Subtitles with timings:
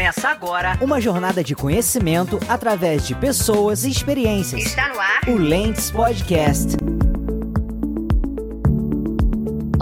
[0.00, 4.62] Começa agora uma jornada de conhecimento através de pessoas e experiências.
[4.62, 6.74] Está no ar o Lentes Podcast.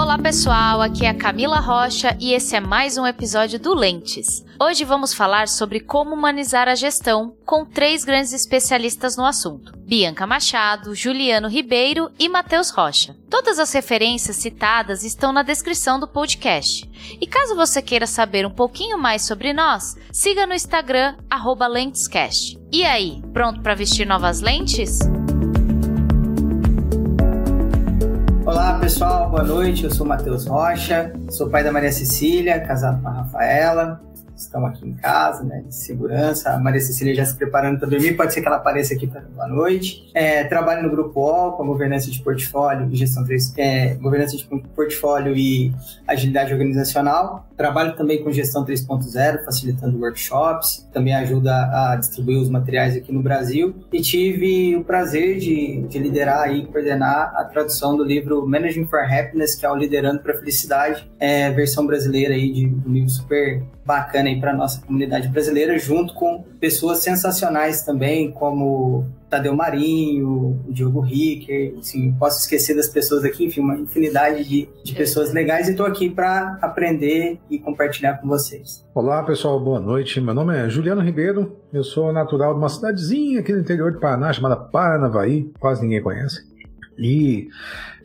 [0.09, 4.43] Olá pessoal, aqui é a Camila Rocha e esse é mais um episódio do Lentes.
[4.59, 10.27] Hoje vamos falar sobre como humanizar a gestão com três grandes especialistas no assunto: Bianca
[10.27, 13.15] Machado, Juliano Ribeiro e Matheus Rocha.
[13.29, 16.91] Todas as referências citadas estão na descrição do podcast.
[17.20, 21.16] E caso você queira saber um pouquinho mais sobre nós, siga no Instagram
[21.70, 22.59] @lentescast.
[22.73, 25.01] E aí, pronto para vestir novas lentes?
[28.48, 29.84] Olá pessoal, boa noite.
[29.84, 34.01] Eu sou Matheus Rocha, sou pai da Maria Cecília, casado com a Rafaela
[34.42, 36.51] estamos aqui em casa, né, de segurança.
[36.51, 39.20] A Maria Cecília já se preparando para dormir, pode ser que ela apareça aqui para
[39.20, 40.10] boa noite.
[40.15, 45.37] É, trabalho no Grupo O, com governança de portfólio gestão 3, é, governança de portfólio
[45.37, 45.73] e
[46.06, 47.46] agilidade organizacional.
[47.56, 53.23] Trabalho também com gestão 3.0, facilitando workshops, também ajuda a distribuir os materiais aqui no
[53.23, 53.74] Brasil.
[53.93, 59.01] E tive o prazer de, de liderar e coordenar a tradução do livro Managing for
[59.01, 63.10] Happiness, que é o Liderando para a Felicidade, é, versão brasileira aí de um livro
[63.10, 70.62] super bacana aí para nossa comunidade brasileira, junto com pessoas sensacionais também, como Tadeu Marinho,
[70.69, 75.33] o Diogo Ricker, assim, posso esquecer das pessoas aqui, enfim, uma infinidade de, de pessoas
[75.33, 78.86] legais e estou aqui para aprender e compartilhar com vocês.
[78.94, 80.20] Olá pessoal, boa noite.
[80.20, 83.98] Meu nome é Juliano Ribeiro, eu sou natural de uma cidadezinha aqui no interior de
[83.98, 86.48] Paraná chamada Paranavaí, quase ninguém conhece.
[86.99, 87.49] E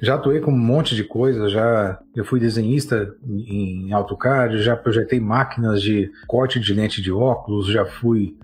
[0.02, 5.20] já atuei com um monte de coisa, já eu fui desenhista em AutoCAD, já projetei
[5.20, 8.36] máquinas de corte de lente de óculos, já fui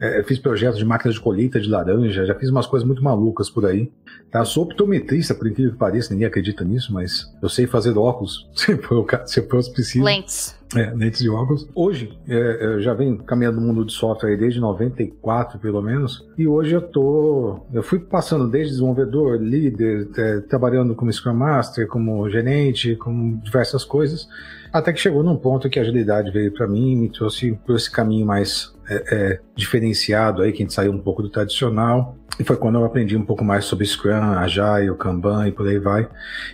[0.00, 3.50] é, fiz projetos de máquinas de colheita de laranja, já fiz umas coisas muito malucas
[3.50, 3.90] por aí.
[4.30, 4.44] Tá?
[4.44, 8.76] Sou optometrista, por incrível que pareça, ninguém acredita nisso, mas eu sei fazer óculos, se
[8.76, 10.04] for, se for preciso.
[10.04, 10.57] Lentes.
[10.76, 11.66] É, lentes de óculos.
[11.74, 16.46] Hoje, é, eu já venho caminhando no mundo de software desde 94, pelo menos, e
[16.46, 17.60] hoje eu tô.
[17.72, 23.82] Eu fui passando desde desenvolvedor, líder, é, trabalhando como Scrum Master, como gerente, como diversas
[23.82, 24.28] coisas,
[24.72, 27.76] até que chegou num ponto que a agilidade veio para mim e me trouxe por
[27.76, 32.16] esse caminho mais é, é, diferenciado aí, que a gente saiu um pouco do tradicional.
[32.38, 35.78] E foi quando eu aprendi um pouco mais sobre Scrum, Agile, Kanban e por aí
[35.78, 36.08] vai.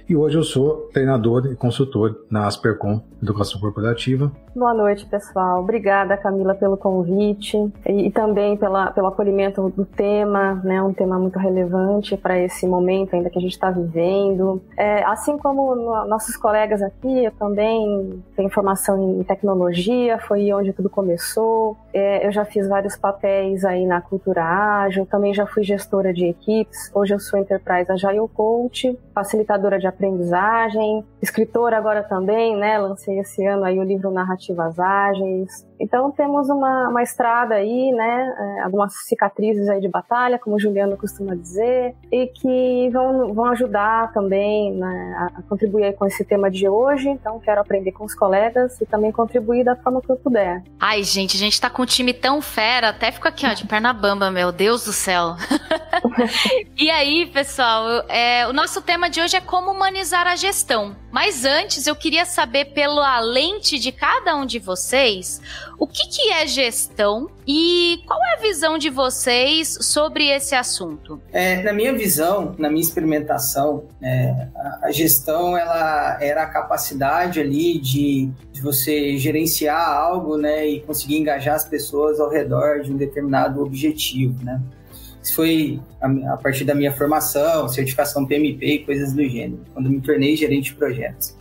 [0.09, 4.33] E hoje eu sou treinador e consultor na Aspercom, Educação Corporativa.
[4.56, 5.61] Boa noite, pessoal.
[5.61, 10.81] Obrigada, Camila, pelo convite e, e também pela, pelo acolhimento do tema, né?
[10.81, 14.62] Um tema muito relevante para esse momento ainda que a gente está vivendo.
[14.78, 20.72] É, assim como no, nossos colegas aqui, eu também tenho formação em tecnologia, foi onde
[20.72, 21.77] tudo começou.
[21.93, 26.25] É, eu já fiz vários papéis aí na cultura ágil, também já fui gestora de
[26.25, 32.79] equipes, hoje eu sou Enterprise Agile Coach, facilitadora de aprendizagem, escritora agora também, né?
[32.79, 35.67] Lancei esse ano aí o livro Narrativas Ágeis.
[35.79, 38.35] Então temos uma, uma estrada aí, né?
[38.39, 43.47] É, algumas cicatrizes aí de batalha, como o Juliano costuma dizer, e que vão, vão
[43.47, 47.09] ajudar também né, a, contribuir com esse tema de hoje.
[47.09, 50.63] Então quero aprender com os colegas e também contribuir da forma que eu puder.
[50.79, 53.67] Ai, gente, a gente tá com um time tão fera, até fico aqui, ó, de
[53.67, 55.34] perna bamba, meu Deus do céu.
[56.77, 60.97] e aí, pessoal, é, o nosso tema de hoje é como humanizar a gestão.
[61.11, 65.41] Mas antes, eu queria saber pela lente de cada um de vocês
[65.79, 71.21] o que, que é gestão e qual é a visão de vocês sobre esse assunto?
[71.33, 77.41] É, na minha visão, na minha experimentação, é, a, a, gestão ela era a capacidade
[77.41, 82.93] ali de, de você gerenciar algo, né, e conseguir engajar as pessoas ao redor de
[82.93, 84.61] um determinado objetivo, né.
[85.23, 89.99] Isso foi a, partir da minha formação, certificação PMP e coisas do gênero, quando me
[90.01, 91.35] tornei gerente de projetos.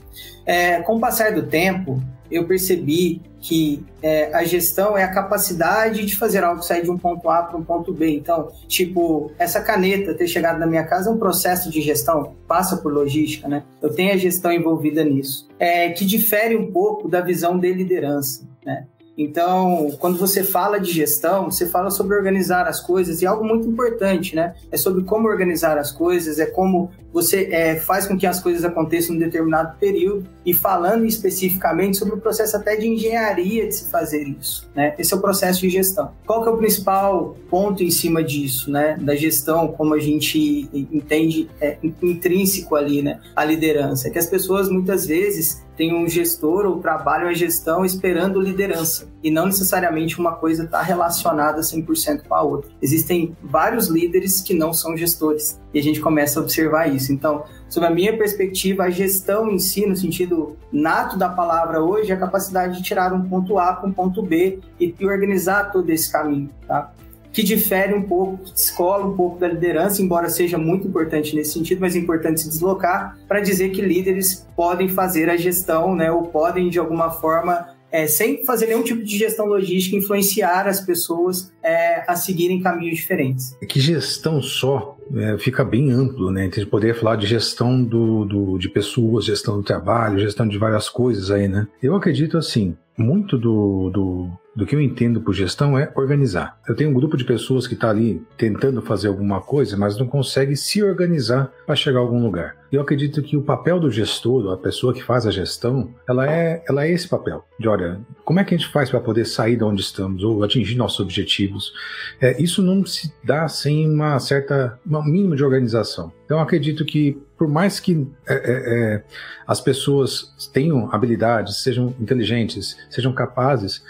[0.45, 6.05] É, com o passar do tempo, eu percebi que é, a gestão é a capacidade
[6.05, 8.15] de fazer algo sair de um ponto A para um ponto B.
[8.15, 12.77] Então, tipo, essa caneta ter chegado na minha casa é um processo de gestão, passa
[12.77, 13.63] por logística, né?
[13.81, 18.47] Eu tenho a gestão envolvida nisso, é, que difere um pouco da visão de liderança,
[18.65, 18.85] né?
[19.17, 23.67] Então, quando você fala de gestão, você fala sobre organizar as coisas e algo muito
[23.67, 24.55] importante, né?
[24.71, 28.65] É sobre como organizar as coisas, é como você é, faz com que as coisas
[28.65, 33.75] aconteçam em um determinado período e falando especificamente sobre o processo até de engenharia de
[33.75, 34.95] se fazer isso, né?
[34.97, 36.11] Esse é o processo de gestão.
[36.25, 38.97] Qual que é o principal ponto em cima disso, né?
[38.99, 43.19] Da gestão, como a gente entende é, intrínseco ali, né?
[43.35, 47.83] A liderança, é que as pessoas muitas vezes tem um gestor ou trabalham a gestão
[47.83, 52.69] esperando liderança e não necessariamente uma coisa está relacionada 100% com a outra.
[52.81, 57.11] Existem vários líderes que não são gestores e a gente começa a observar isso.
[57.11, 62.11] Então, sob a minha perspectiva, a gestão em si, no sentido nato da palavra hoje,
[62.11, 65.89] é a capacidade de tirar um ponto A para um ponto B e organizar todo
[65.89, 66.93] esse caminho, tá?
[67.33, 71.53] Que difere um pouco, que descola um pouco da liderança, embora seja muito importante nesse
[71.53, 76.11] sentido, mas é importante se deslocar para dizer que líderes podem fazer a gestão, né,
[76.11, 80.79] ou podem de alguma forma é, sem fazer nenhum tipo de gestão logística, influenciar as
[80.79, 83.55] pessoas é, a seguirem caminhos diferentes.
[83.61, 86.41] É que gestão só é, fica bem amplo, né?
[86.41, 90.57] A gente poderia falar de gestão do, do, de pessoas, gestão do trabalho, gestão de
[90.57, 91.67] várias coisas aí, né?
[91.83, 96.59] Eu acredito assim, muito do, do, do que eu entendo por gestão é organizar.
[96.67, 100.05] Eu tenho um grupo de pessoas que está ali tentando fazer alguma coisa, mas não
[100.05, 102.55] consegue se organizar para chegar a algum lugar.
[102.71, 106.63] Eu acredito que o papel do gestor, a pessoa que faz a gestão, ela é,
[106.67, 107.45] ela é esse papel.
[107.59, 110.43] De olha, como é que a gente faz para poder sair de onde estamos ou
[110.43, 111.71] atingir nossos objetivos?
[112.19, 116.11] É, isso não se dá sem uma certa, um mínimo de organização.
[116.25, 119.03] Então, acredito que por mais que é, é, é,
[119.45, 123.83] as pessoas tenham habilidades, sejam inteligentes, sejam capazes,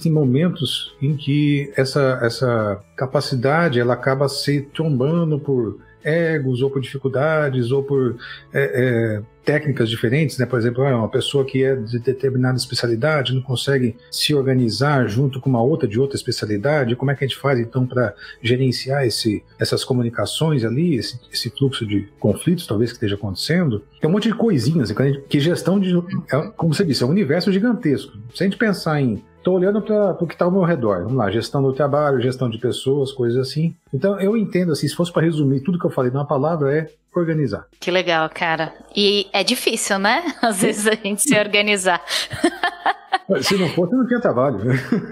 [0.00, 6.80] existem momentos em que essa, essa capacidade ela acaba se trombando por egos ou por
[6.80, 8.16] dificuldades ou por
[8.54, 10.46] é, é, técnicas diferentes, né?
[10.46, 15.40] Por exemplo, ah, uma pessoa que é de determinada especialidade não consegue se organizar junto
[15.40, 16.96] com uma outra de outra especialidade.
[16.96, 21.50] Como é que a gente faz então para gerenciar esse, essas comunicações ali, esse, esse,
[21.50, 23.82] fluxo de conflitos talvez que esteja acontecendo?
[24.00, 24.92] Tem um monte de coisinhas
[25.28, 25.94] que gestão de,
[26.32, 28.16] é, como você disse, é um universo gigantesco.
[28.34, 30.98] Se a gente pensar em Estou olhando para o que está ao meu redor.
[31.04, 33.74] Vamos lá, gestão do trabalho, gestão de pessoas, coisas assim.
[33.92, 36.86] Então eu entendo assim, se fosse para resumir tudo que eu falei numa palavra, é
[37.14, 37.66] organizar.
[37.78, 38.72] Que legal, cara.
[38.94, 40.22] E é difícil, né?
[40.40, 42.00] Às vezes a gente se organizar.
[43.42, 44.58] Se não fosse, não tinha trabalho.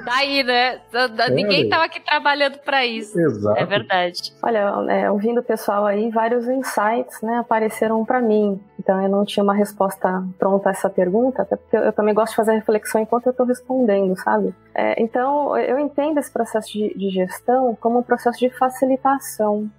[0.04, 0.80] Tá aí, né?
[0.92, 3.19] É, Ninguém estava aqui trabalhando para isso.
[3.19, 3.58] Exato.
[3.58, 4.34] É verdade.
[4.42, 8.60] Olha, é, ouvindo o pessoal aí, vários insights né, apareceram para mim.
[8.78, 12.30] Então eu não tinha uma resposta pronta a essa pergunta, até porque eu também gosto
[12.30, 14.52] de fazer reflexão enquanto eu estou respondendo, sabe?
[14.75, 18.68] É, então eu entendo esse processo de, de gestão como um processo de facilitação.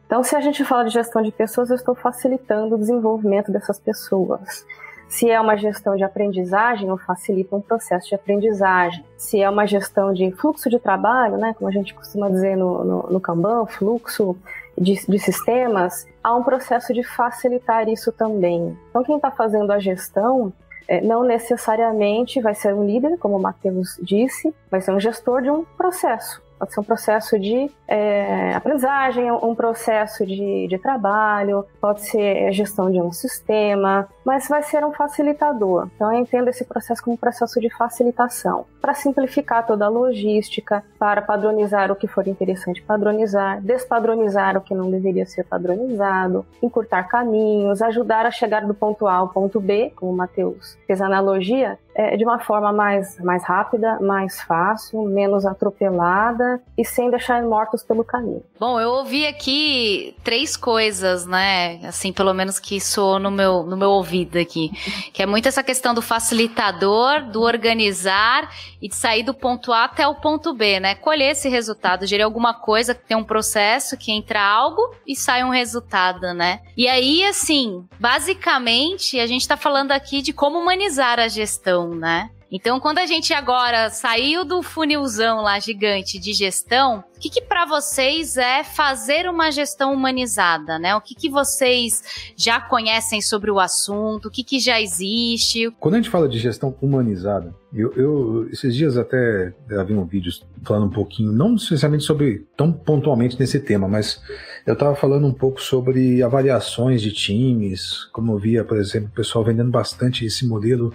[0.05, 3.79] Então, se a gente fala de gestão de pessoas, eu estou facilitando o desenvolvimento dessas
[3.79, 4.65] pessoas.
[5.09, 9.03] Se é uma gestão de aprendizagem, eu facilito um processo de aprendizagem.
[9.17, 12.83] Se é uma gestão de fluxo de trabalho, né, como a gente costuma dizer no,
[12.83, 14.37] no, no Kanban, fluxo
[14.77, 18.77] de, de sistemas, há um processo de facilitar isso também.
[18.89, 20.53] Então, quem está fazendo a gestão
[20.87, 25.41] é, não necessariamente vai ser um líder, como o Matheus disse, vai ser um gestor
[25.41, 26.41] de um processo.
[26.59, 32.51] Pode ser um processo de é, aprendizagem, um processo de, de trabalho, pode ser a
[32.51, 35.89] gestão de um sistema, mas vai ser um facilitador.
[35.95, 40.83] Então eu entendo esse processo como um processo de facilitação, para simplificar toda a logística,
[40.99, 47.05] para padronizar o que for interessante padronizar, despadronizar o que não deveria ser padronizado, encurtar
[47.05, 51.07] caminhos, ajudar a chegar do ponto A ao ponto B, como o Matheus fez a
[51.07, 57.41] analogia, é, de uma forma mais, mais rápida, mais fácil, menos atropelada e sem deixar
[57.43, 58.43] mortos pelo caminho.
[58.59, 61.79] Bom, eu ouvi aqui três coisas, né?
[61.83, 64.71] Assim, pelo menos que soou no meu, no meu ouvido aqui.
[65.13, 68.49] Que é muito essa questão do facilitador, do organizar
[68.81, 70.95] e de sair do ponto A até o ponto B, né?
[70.95, 75.43] Colher esse resultado, gerir alguma coisa que tem um processo, que entra algo e sai
[75.43, 76.61] um resultado, né?
[76.75, 81.59] E aí, assim, basicamente, a gente tá falando aqui de como humanizar a gestão
[81.95, 82.29] né?
[82.51, 87.41] Então, quando a gente agora saiu do funilzão lá gigante de gestão, o que, que
[87.41, 90.95] para vocês é fazer uma gestão humanizada, né?
[90.95, 94.27] O que, que vocês já conhecem sobre o assunto?
[94.27, 95.69] O que, que já existe?
[95.79, 100.31] Quando a gente fala de gestão humanizada, eu, eu esses dias até havia um vídeo
[100.63, 104.21] falando um pouquinho, não necessariamente sobre tão pontualmente nesse tema, mas
[104.65, 109.15] eu estava falando um pouco sobre avaliações de times, como eu via, por exemplo, o
[109.15, 110.93] pessoal vendendo bastante esse modelo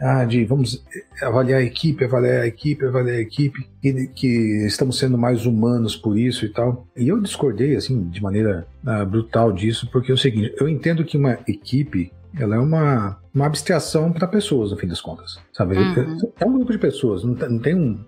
[0.00, 0.84] ah, de vamos
[1.22, 5.96] avaliar a equipe, avaliar a equipe, avaliar a equipe, e que estamos sendo mais humanos
[5.96, 6.86] por isso e tal.
[6.96, 11.04] E eu discordei, assim, de maneira ah, brutal disso, porque é o seguinte, eu entendo
[11.04, 15.38] que uma equipe, ela é uma uma abstração para pessoas, no fim das contas.
[15.52, 15.76] Sabe?
[15.76, 16.32] Uhum.
[16.38, 17.98] É um grupo de pessoas, não tem, não tem um.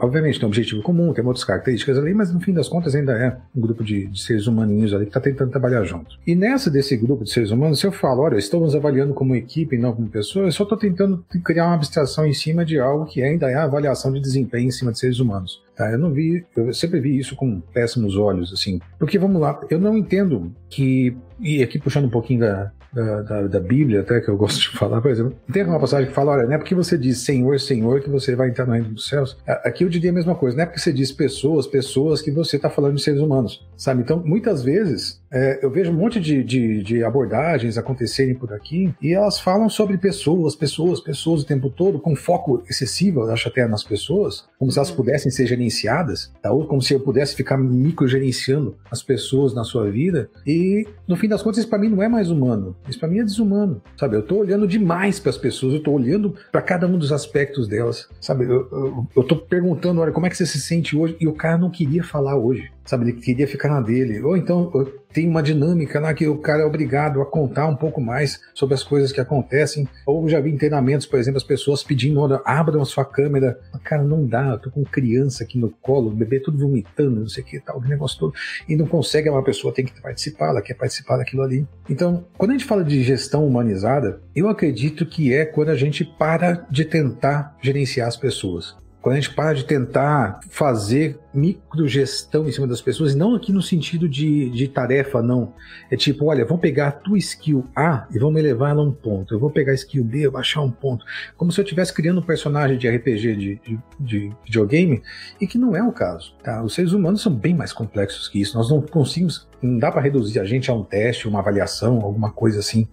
[0.00, 3.12] Obviamente tem um objetivo comum, tem outras características ali, mas no fim das contas ainda
[3.12, 6.16] é um grupo de, de seres humaninhos ali que está tentando trabalhar junto.
[6.26, 9.76] E nessa desse grupo de seres humanos, se eu falo, olha, estamos avaliando como equipe
[9.76, 13.04] e não como pessoa, eu só estou tentando criar uma abstração em cima de algo
[13.04, 15.60] que ainda é a avaliação de desempenho em cima de seres humanos.
[15.76, 15.90] Tá?
[15.90, 18.80] Eu não vi, eu sempre vi isso com péssimos olhos, assim.
[18.98, 23.42] Porque vamos lá, eu não entendo que, e aqui puxando um pouquinho da, da, da,
[23.46, 26.32] da, Bíblia, até que eu gosto de falar, por exemplo, tem uma passagem que fala:
[26.32, 29.08] olha, não é porque você diz Senhor, Senhor que você vai entrar no reino dos
[29.08, 29.36] céus.
[29.46, 32.56] Aqui eu diria a mesma coisa, não é porque você diz pessoas, pessoas que você
[32.56, 34.02] está falando de seres humanos, sabe?
[34.02, 38.94] Então, muitas vezes, é, eu vejo um monte de, de, de, abordagens acontecerem por aqui
[39.00, 43.48] e elas falam sobre pessoas, pessoas, pessoas o tempo todo, com foco excessivo, eu acho
[43.48, 44.96] até nas pessoas, como se elas uhum.
[44.96, 46.50] pudessem ser gerenciadas, tá?
[46.50, 50.30] ou como se eu pudesse ficar microgerenciando as pessoas na sua vida.
[50.46, 53.18] E no fim das contas, isso para mim não é mais humano, isso para mim
[53.18, 54.16] é desumano, sabe?
[54.16, 57.68] Eu tô olhando demais para as pessoas, eu tô olhando para cada um dos aspectos
[57.68, 58.44] delas, sabe?
[58.44, 61.16] Eu, eu, eu tô perguntando, olha, como é que você se sente hoje?
[61.20, 63.04] E o cara não queria falar hoje sabe?
[63.04, 64.20] Ele queria ficar na dele.
[64.22, 64.72] Ou então
[65.12, 68.74] tem uma dinâmica lá que o cara é obrigado a contar um pouco mais sobre
[68.74, 69.86] as coisas que acontecem.
[70.06, 73.58] Ou já vi treinamentos, por exemplo, as pessoas pedindo, olha, abram sua câmera.
[73.84, 77.28] Cara, não dá, eu tô com criança aqui no colo, o bebê tudo vomitando, não
[77.28, 78.34] sei o que tal, o negócio todo.
[78.66, 81.66] E não consegue, uma pessoa tem que participar, ela quer participar daquilo ali.
[81.88, 86.04] Então, quando a gente fala de gestão humanizada, eu acredito que é quando a gente
[86.04, 88.76] para de tentar gerenciar as pessoas.
[89.08, 93.50] Quando a gente para de tentar fazer microgestão em cima das pessoas, e não aqui
[93.50, 95.54] no sentido de, de tarefa, não.
[95.90, 98.92] É tipo, olha, vamos pegar a tua skill A e vamos elevar ela a um
[98.92, 99.32] ponto.
[99.32, 101.06] Eu vou pegar a skill B e baixar um ponto.
[101.38, 105.02] Como se eu estivesse criando um personagem de RPG de, de, de videogame,
[105.40, 106.34] e que não é o caso.
[106.44, 106.62] Tá?
[106.62, 108.58] Os seres humanos são bem mais complexos que isso.
[108.58, 112.30] Nós não conseguimos, não dá para reduzir a gente a um teste, uma avaliação, alguma
[112.30, 112.86] coisa assim.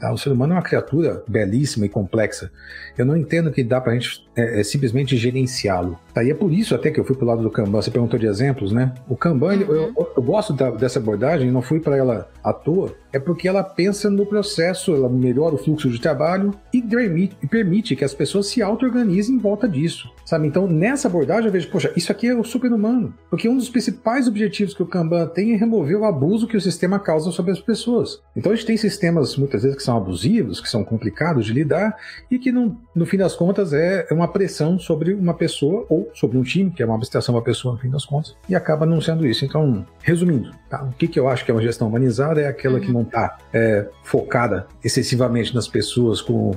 [0.00, 0.10] Tá?
[0.10, 2.50] O ser humano é uma criatura belíssima e complexa.
[2.96, 5.98] Eu não entendo que dá para a gente é, é, simplesmente gerenciá-lo.
[6.14, 6.24] Tá?
[6.24, 7.82] E é por isso até que eu fui para o lado do Kanban.
[7.82, 8.94] Você perguntou de exemplos, né?
[9.08, 9.92] O Kanban, uhum.
[9.96, 13.62] eu, eu, gosto da, dessa abordagem, não fui para ela à toa, é porque ela
[13.62, 18.14] pensa no processo, ela melhora o fluxo de trabalho e permite, e permite que as
[18.14, 20.46] pessoas se auto-organizem em volta disso, sabe?
[20.46, 23.12] Então, nessa abordagem, eu vejo, poxa, isso aqui é o super-humano.
[23.28, 26.60] Porque um dos principais objetivos que o Kanban tem é remover o abuso que o
[26.60, 28.20] sistema causa sobre as pessoas.
[28.36, 31.96] Então, a gente tem sistemas, muitas vezes, que são abusivos, que são complicados de lidar
[32.30, 36.38] e que, no, no fim das contas, é uma pressão sobre uma pessoa ou sobre
[36.38, 39.00] um time, que é uma abstração uma pessoa, no fim das contas, e acaba não
[39.00, 39.44] sendo isso.
[39.44, 40.82] Então, resumindo, tá?
[40.82, 42.80] o que, que eu acho que é uma gestão humanizada é aquela uhum.
[42.80, 46.52] que não está é, focada excessivamente nas pessoas com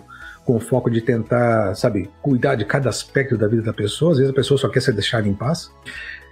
[0.45, 4.11] com o foco de tentar, sabe, cuidar de cada aspecto da vida da pessoa.
[4.11, 5.71] Às vezes a pessoa só quer ser deixada em paz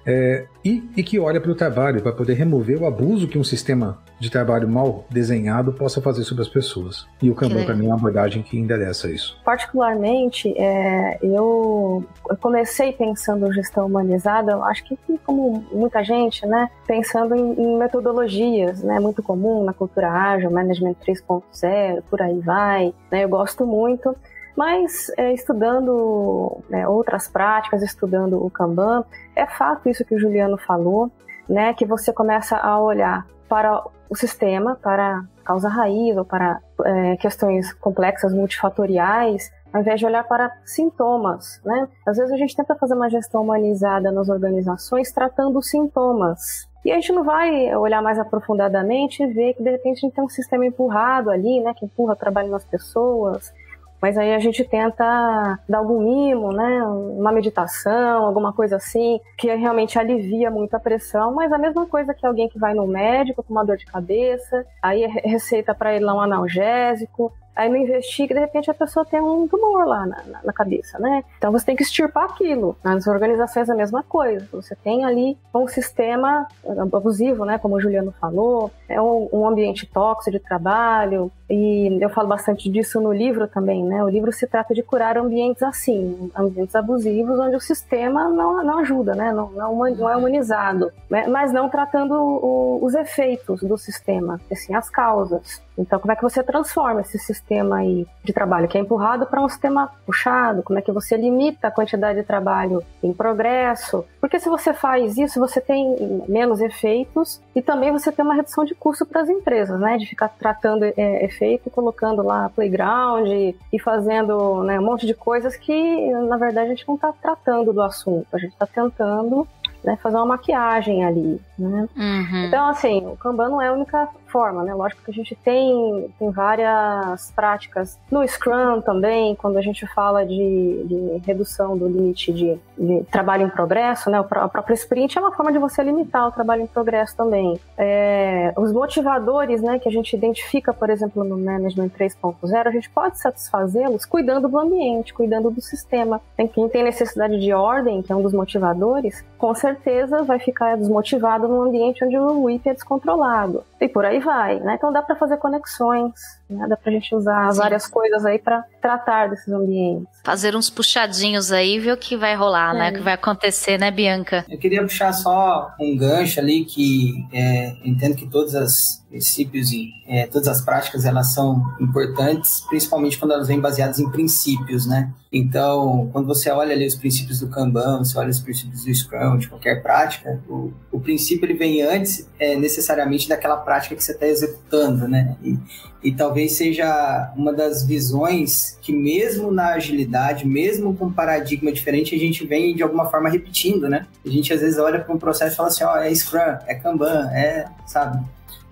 [0.05, 3.43] é, e, e, que olha para o trabalho para poder remover o abuso que um
[3.43, 7.08] sistema de trabalho mal desenhado possa fazer sobre as pessoas.
[7.22, 9.39] E o Kanban, para mim, é uma abordagem que endereça isso.
[9.43, 12.05] Particularmente, é, eu
[12.39, 19.00] comecei pensando gestão humanizada, acho que como muita gente, né, pensando em, em metodologias, né,
[19.00, 24.15] muito comum na cultura ágil, management 3.0, por aí vai, né, eu gosto muito.
[24.55, 29.03] Mas é, estudando né, outras práticas, estudando o Kanban,
[29.36, 31.12] é fato isso que o Juliano falou,
[31.48, 37.17] né, que você começa a olhar para o sistema, para causa raiz ou para é,
[37.17, 41.88] questões complexas multifatoriais, ao invés de olhar para sintomas, né?
[42.05, 46.70] Às vezes a gente tenta fazer uma gestão humanizada nas organizações tratando sintomas.
[46.84, 50.15] E a gente não vai olhar mais aprofundadamente e ver que de repente a gente
[50.15, 53.53] tem um sistema empurrado ali, né, que empurra o trabalho nas pessoas,
[54.01, 56.84] mas aí a gente tenta dar algum mimo, né?
[56.84, 62.13] Uma meditação, alguma coisa assim, que realmente alivia muito a pressão, mas a mesma coisa
[62.13, 65.93] que alguém que vai no médico com uma dor de cabeça, aí é receita para
[65.93, 70.05] ele lá um analgésico, aí não investiga, de repente a pessoa tem um tumor lá
[70.05, 71.24] na, na, na, cabeça, né?
[71.38, 72.75] Então você tem que extirpar aquilo.
[72.84, 74.48] Nas organizações a mesma coisa.
[74.51, 76.48] Você tem ali um sistema
[76.93, 77.58] abusivo, né?
[77.58, 82.70] Como o Juliano falou, é um, um ambiente tóxico de trabalho, e eu falo bastante
[82.70, 84.01] disso no livro também, né?
[84.01, 88.79] O livro se trata de curar ambientes assim, ambientes abusivos, onde o sistema não, não
[88.79, 89.34] ajuda, né?
[89.34, 91.27] Não, não, não é humanizado, né?
[91.27, 95.62] mas não tratando o, os efeitos do sistema, assim, as causas.
[95.77, 99.41] Então, como é que você transforma esse sistema aí de trabalho que é empurrado para
[99.41, 100.63] um sistema puxado?
[100.63, 104.05] Como é que você limita a quantidade de trabalho em progresso?
[104.20, 108.63] Porque se você faz isso, você tem menos efeitos e também você tem uma redução
[108.63, 109.98] de custo para as empresas, né?
[109.98, 115.55] De ficar tratando é, efeito, colocando lá playground e fazendo né, um monte de coisas
[115.55, 118.27] que, na verdade, a gente não está tratando do assunto.
[118.31, 119.48] A gente está tentando
[119.83, 121.89] né, fazer uma maquiagem ali, né?
[121.96, 122.46] Uhum.
[122.46, 124.74] Então, assim, o Kanban não é a única forma, né?
[124.74, 130.25] Lógico que a gente tem, tem várias práticas no Scrum também, quando a gente fala
[130.25, 134.20] de, de redução do limite de, de, trabalho em progresso, né?
[134.20, 137.60] A própria sprint é uma forma de você limitar o trabalho em progresso também.
[137.77, 142.89] É, os motivadores, né, que a gente identifica, por exemplo, no Management 3.0, a gente
[142.89, 146.22] pode satisfazê-los cuidando do ambiente, cuidando do sistema.
[146.53, 151.48] Quem tem necessidade de ordem, que é um dos motivadores, com certeza vai ficar desmotivado
[151.51, 153.63] num ambiente onde o WIP é descontrolado.
[153.79, 154.75] E por aí vai, né?
[154.75, 156.13] Então dá para fazer conexões,
[156.51, 156.67] Né?
[156.67, 157.60] Dá pra gente usar Sim.
[157.60, 160.08] várias coisas aí para tratar desses ambientes.
[160.24, 162.88] Fazer uns puxadinhos aí, ver o que vai rolar, né?
[162.88, 162.91] é.
[162.91, 162.91] né?
[162.91, 164.46] O que vai acontecer, né, Bianca?
[164.50, 169.91] Eu queria puxar só um gancho ali que é, entendo que todas as princípios e
[170.08, 175.12] é, todas as práticas elas são importantes, principalmente quando elas vêm baseadas em princípios, né?
[175.31, 179.38] Então, quando você olha ali os princípios do Kanban, você olha os princípios do Scrum,
[179.38, 184.13] de qualquer prática, o, o princípio ele vem antes é, necessariamente daquela prática que você
[184.13, 185.36] está executando, né?
[185.43, 185.58] E,
[186.03, 192.15] e talvez seja uma das visões que mesmo na agilidade, mesmo com um paradigma diferente,
[192.15, 194.08] a gente vem de alguma forma repetindo, né?
[194.25, 196.58] A gente às vezes olha para um processo e fala assim, ó, oh, é Scrum,
[196.67, 198.24] é Kanban, é, sabe?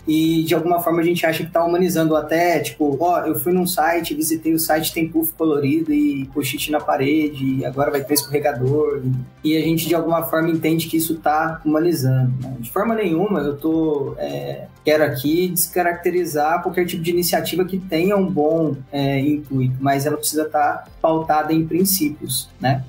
[0.08, 3.53] E de alguma forma a gente acha que está humanizando até, tipo, ó, eu fui
[3.53, 8.03] num site, visitei o site, tem puff colorido e post-it na parede, e agora vai
[8.03, 9.01] ter escorregador,
[9.44, 12.34] e, a gente de alguma forma entende que isso está humanizando.
[12.41, 12.58] Né?
[12.60, 18.18] De forma nenhuma eu tô, é, quero aqui descaracterizar qualquer tipo de iniciativa que tenha
[18.18, 22.84] um bom é, intuito, mas ela precisa estar tá pautada em princípios, né?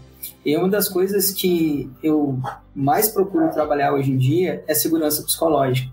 [0.44, 2.38] E uma das coisas que eu
[2.74, 5.90] mais procuro trabalhar hoje em dia é segurança psicológica.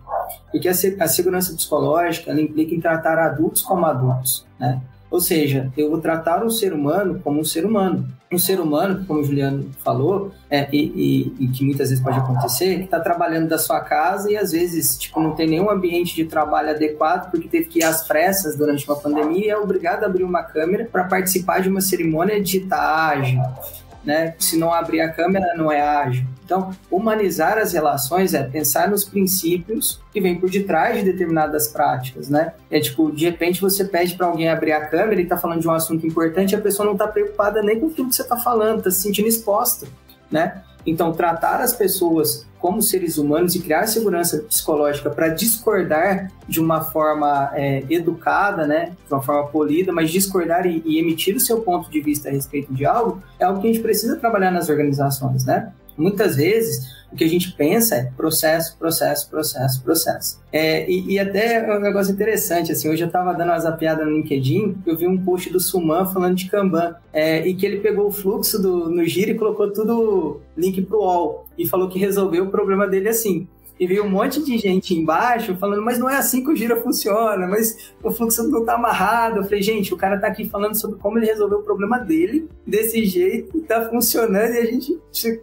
[0.52, 4.82] Porque a, segurança psicológica ela implica em tratar adultos como adultos, né?
[5.10, 8.06] Ou seja, eu vou tratar um ser humano como um ser humano.
[8.30, 12.20] Um ser humano, como o Juliano falou, é, e, e, e, que muitas vezes pode
[12.20, 16.14] acontecer, que está trabalhando da sua casa e às vezes tipo, não tem nenhum ambiente
[16.14, 20.04] de trabalho adequado porque teve que ir às pressas durante uma pandemia e é obrigado
[20.04, 23.40] a abrir uma câmera para participar de uma cerimônia de ágil
[24.08, 24.36] né?
[24.40, 26.26] Se não abrir a câmera, não é ágil.
[26.46, 32.30] Então, humanizar as relações é pensar nos princípios que vêm por detrás de determinadas práticas,
[32.30, 32.54] né?
[32.72, 35.68] É tipo, de repente você pede para alguém abrir a câmera e está falando de
[35.68, 38.78] um assunto importante, a pessoa não está preocupada nem com tudo que você está falando,
[38.78, 39.88] está se sentindo exposta,
[40.32, 40.64] né?
[40.86, 46.82] Então, tratar as pessoas como seres humanos e criar segurança psicológica para discordar de uma
[46.82, 51.62] forma é, educada, né, de uma forma polida, mas discordar e, e, emitir o seu
[51.62, 54.70] ponto de vista a respeito de algo é algo que a gente precisa trabalhar nas
[54.70, 55.72] organizações, né?
[55.98, 60.42] Muitas vezes o que a gente pensa é processo, processo, processo, processo.
[60.52, 64.06] É, e, e, até é um negócio interessante, assim, hoje eu estava dando uma zapiada
[64.06, 67.78] no LinkedIn, eu vi um post do Suman falando de Kanban, é, e que ele
[67.80, 71.98] pegou o fluxo do, no giro e colocou tudo link pro UOL, e falou que
[71.98, 73.48] resolveu o problema dele assim
[73.80, 76.82] e veio um monte de gente embaixo falando, mas não é assim que o gira
[76.82, 79.38] funciona, mas o fluxo não tá amarrado.
[79.38, 82.50] Eu falei, gente, o cara tá aqui falando sobre como ele resolveu o problema dele
[82.66, 85.00] desse jeito, tá funcionando e a gente,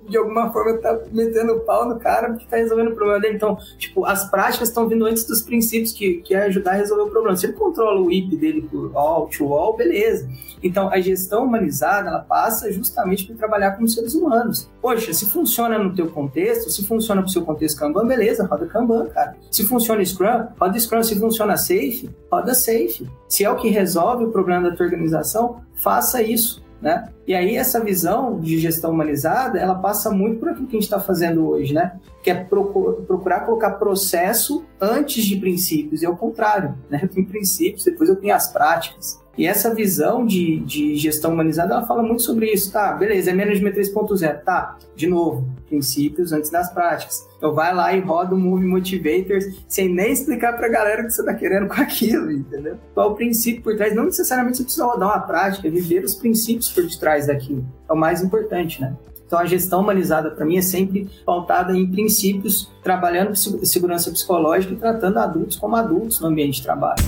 [0.08, 3.36] de alguma forma, tá metendo pau no cara porque tá resolvendo o problema dele.
[3.36, 7.04] Então, tipo, as práticas estão vindo antes dos princípios que, que é ajudar a resolver
[7.04, 7.36] o problema.
[7.36, 10.28] Se ele controla o IP dele por all to all, beleza.
[10.62, 14.68] Então, a gestão humanizada, ela passa justamente por trabalhar com seres humanos.
[14.80, 18.66] Poxa, se funciona no teu contexto, se funciona pro seu contexto Kanban, beleza beleza, roda
[18.66, 19.36] Kanban, cara.
[19.50, 21.02] Se funciona Scrum, roda Scrum.
[21.02, 23.08] Se funciona Safe, roda Safe.
[23.28, 26.64] Se é o que resolve o problema da tua organização, faça isso.
[26.80, 27.08] Né?
[27.26, 30.84] E aí essa visão de gestão humanizada, ela passa muito por aquilo que a gente
[30.84, 31.98] está fazendo hoje, né?
[32.22, 37.00] Que é procurar colocar processo antes de princípios, e ao contrário, né?
[37.02, 39.23] Eu tenho princípios, depois eu tenho as práticas.
[39.36, 42.70] E essa visão de, de gestão humanizada, ela fala muito sobre isso.
[42.70, 44.42] Tá, beleza, é Management 3.0.
[44.42, 47.26] Tá, de novo, princípios antes das práticas.
[47.36, 51.12] Então vai lá e roda o Move Motivators sem nem explicar pra galera o que
[51.12, 52.76] você tá querendo com aquilo, entendeu?
[52.94, 53.94] Qual o princípio por trás?
[53.94, 57.66] Não necessariamente você precisa rodar uma prática, é viver os princípios por detrás daquilo.
[57.88, 58.96] É o mais importante, né?
[59.26, 64.76] Então, a gestão humanizada, para mim, é sempre pautada em princípios, trabalhando segurança psicológica e
[64.76, 67.02] tratando adultos como adultos no ambiente de trabalho.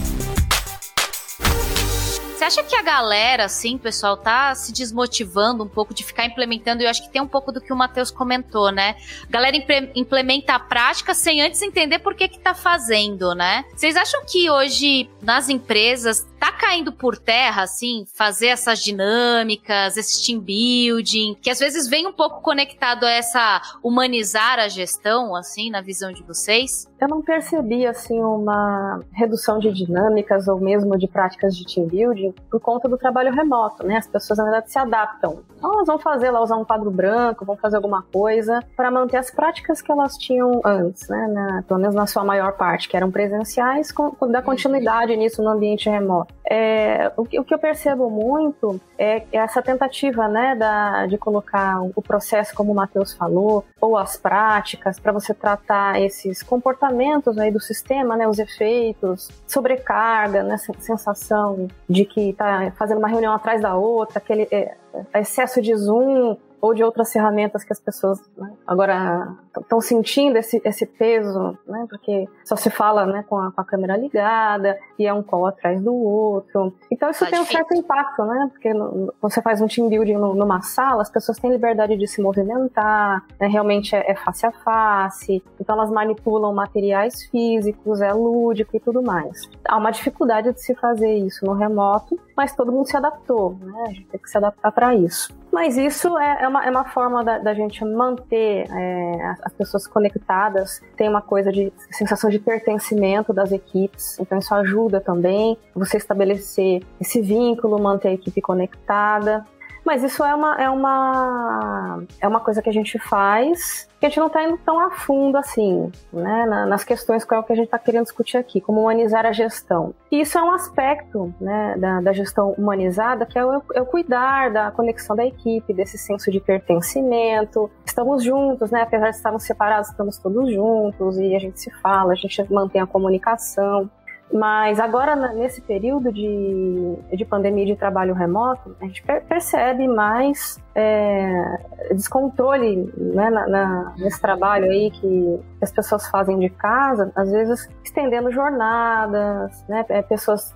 [2.36, 6.82] Você acha que a galera, assim, pessoal, tá se desmotivando um pouco de ficar implementando?
[6.82, 8.94] Eu acho que tem um pouco do que o Matheus comentou, né?
[9.26, 9.56] A galera
[9.94, 13.64] implementa a prática sem antes entender por que que tá fazendo, né?
[13.74, 20.24] Vocês acham que hoje, nas empresas, tá caindo por terra, assim, fazer essas dinâmicas, esse
[20.24, 25.70] team building, que às vezes vem um pouco conectado a essa humanizar a gestão, assim,
[25.70, 26.88] na visão de vocês?
[27.00, 32.32] Eu não percebi, assim, uma redução de dinâmicas ou mesmo de práticas de team building
[32.50, 33.96] por conta do trabalho remoto, né?
[33.96, 35.42] As pessoas, na verdade, se adaptam.
[35.56, 39.18] Então, elas vão fazer lá, usar um quadro branco, vão fazer alguma coisa para manter
[39.18, 41.28] as práticas que elas tinham antes, né?
[41.28, 45.42] Na, pelo menos na sua maior parte, que eram presenciais, com, com, dar continuidade nisso
[45.42, 46.25] no ambiente remoto.
[46.48, 51.18] É, o, que, o, que eu percebo muito é, é essa tentativa né, da, de
[51.18, 57.36] colocar o processo, como o Matheus falou, ou as práticas, para você tratar esses comportamentos
[57.36, 63.32] aí do sistema, né, os efeitos, sobrecarga, né, sensação de que está fazendo uma reunião
[63.32, 64.76] atrás da outra, aquele é,
[65.14, 70.60] excesso de zoom, ou de outras ferramentas que as pessoas né, agora estão sentindo esse,
[70.64, 75.06] esse peso, né, porque só se fala né, com, a, com a câmera ligada e
[75.06, 76.74] é um call atrás do outro.
[76.90, 77.60] Então isso tá tem difícil.
[77.60, 78.48] um certo impacto, né?
[78.50, 82.06] Porque no, você faz um team building no, numa sala, as pessoas têm liberdade de
[82.06, 88.12] se movimentar, né, realmente é, é face a face, então elas manipulam materiais físicos, é
[88.12, 89.48] lúdico e tudo mais.
[89.68, 93.84] Há uma dificuldade de se fazer isso no remoto, mas todo mundo se adaptou, né?
[93.86, 95.32] A gente tem que se adaptar para isso.
[95.56, 99.86] Mas isso é, é, uma, é uma forma da, da gente manter é, as pessoas
[99.86, 105.96] conectadas, tem uma coisa de sensação de pertencimento das equipes, então isso ajuda também você
[105.96, 109.46] estabelecer esse vínculo, manter a equipe conectada.
[109.86, 114.08] Mas isso é uma, é uma, é uma coisa que a gente faz, que a
[114.08, 117.52] gente não está indo tão a fundo assim, né, nas questões que é o que
[117.52, 119.94] a gente está querendo discutir aqui, como humanizar a gestão.
[120.10, 123.86] E isso é um aspecto né, da, da gestão humanizada, que é o, é o
[123.86, 127.70] cuidar da conexão da equipe, desse senso de pertencimento.
[127.84, 132.12] Estamos juntos, né, apesar de estarmos separados, estamos todos juntos e a gente se fala,
[132.12, 133.88] a gente mantém a comunicação.
[134.32, 141.58] Mas agora, nesse período de, de pandemia de trabalho remoto, a gente percebe mais é,
[141.94, 147.68] descontrole né, na, na, nesse trabalho aí que as pessoas fazem de casa, às vezes
[147.84, 150.52] estendendo jornadas, né, é, pessoas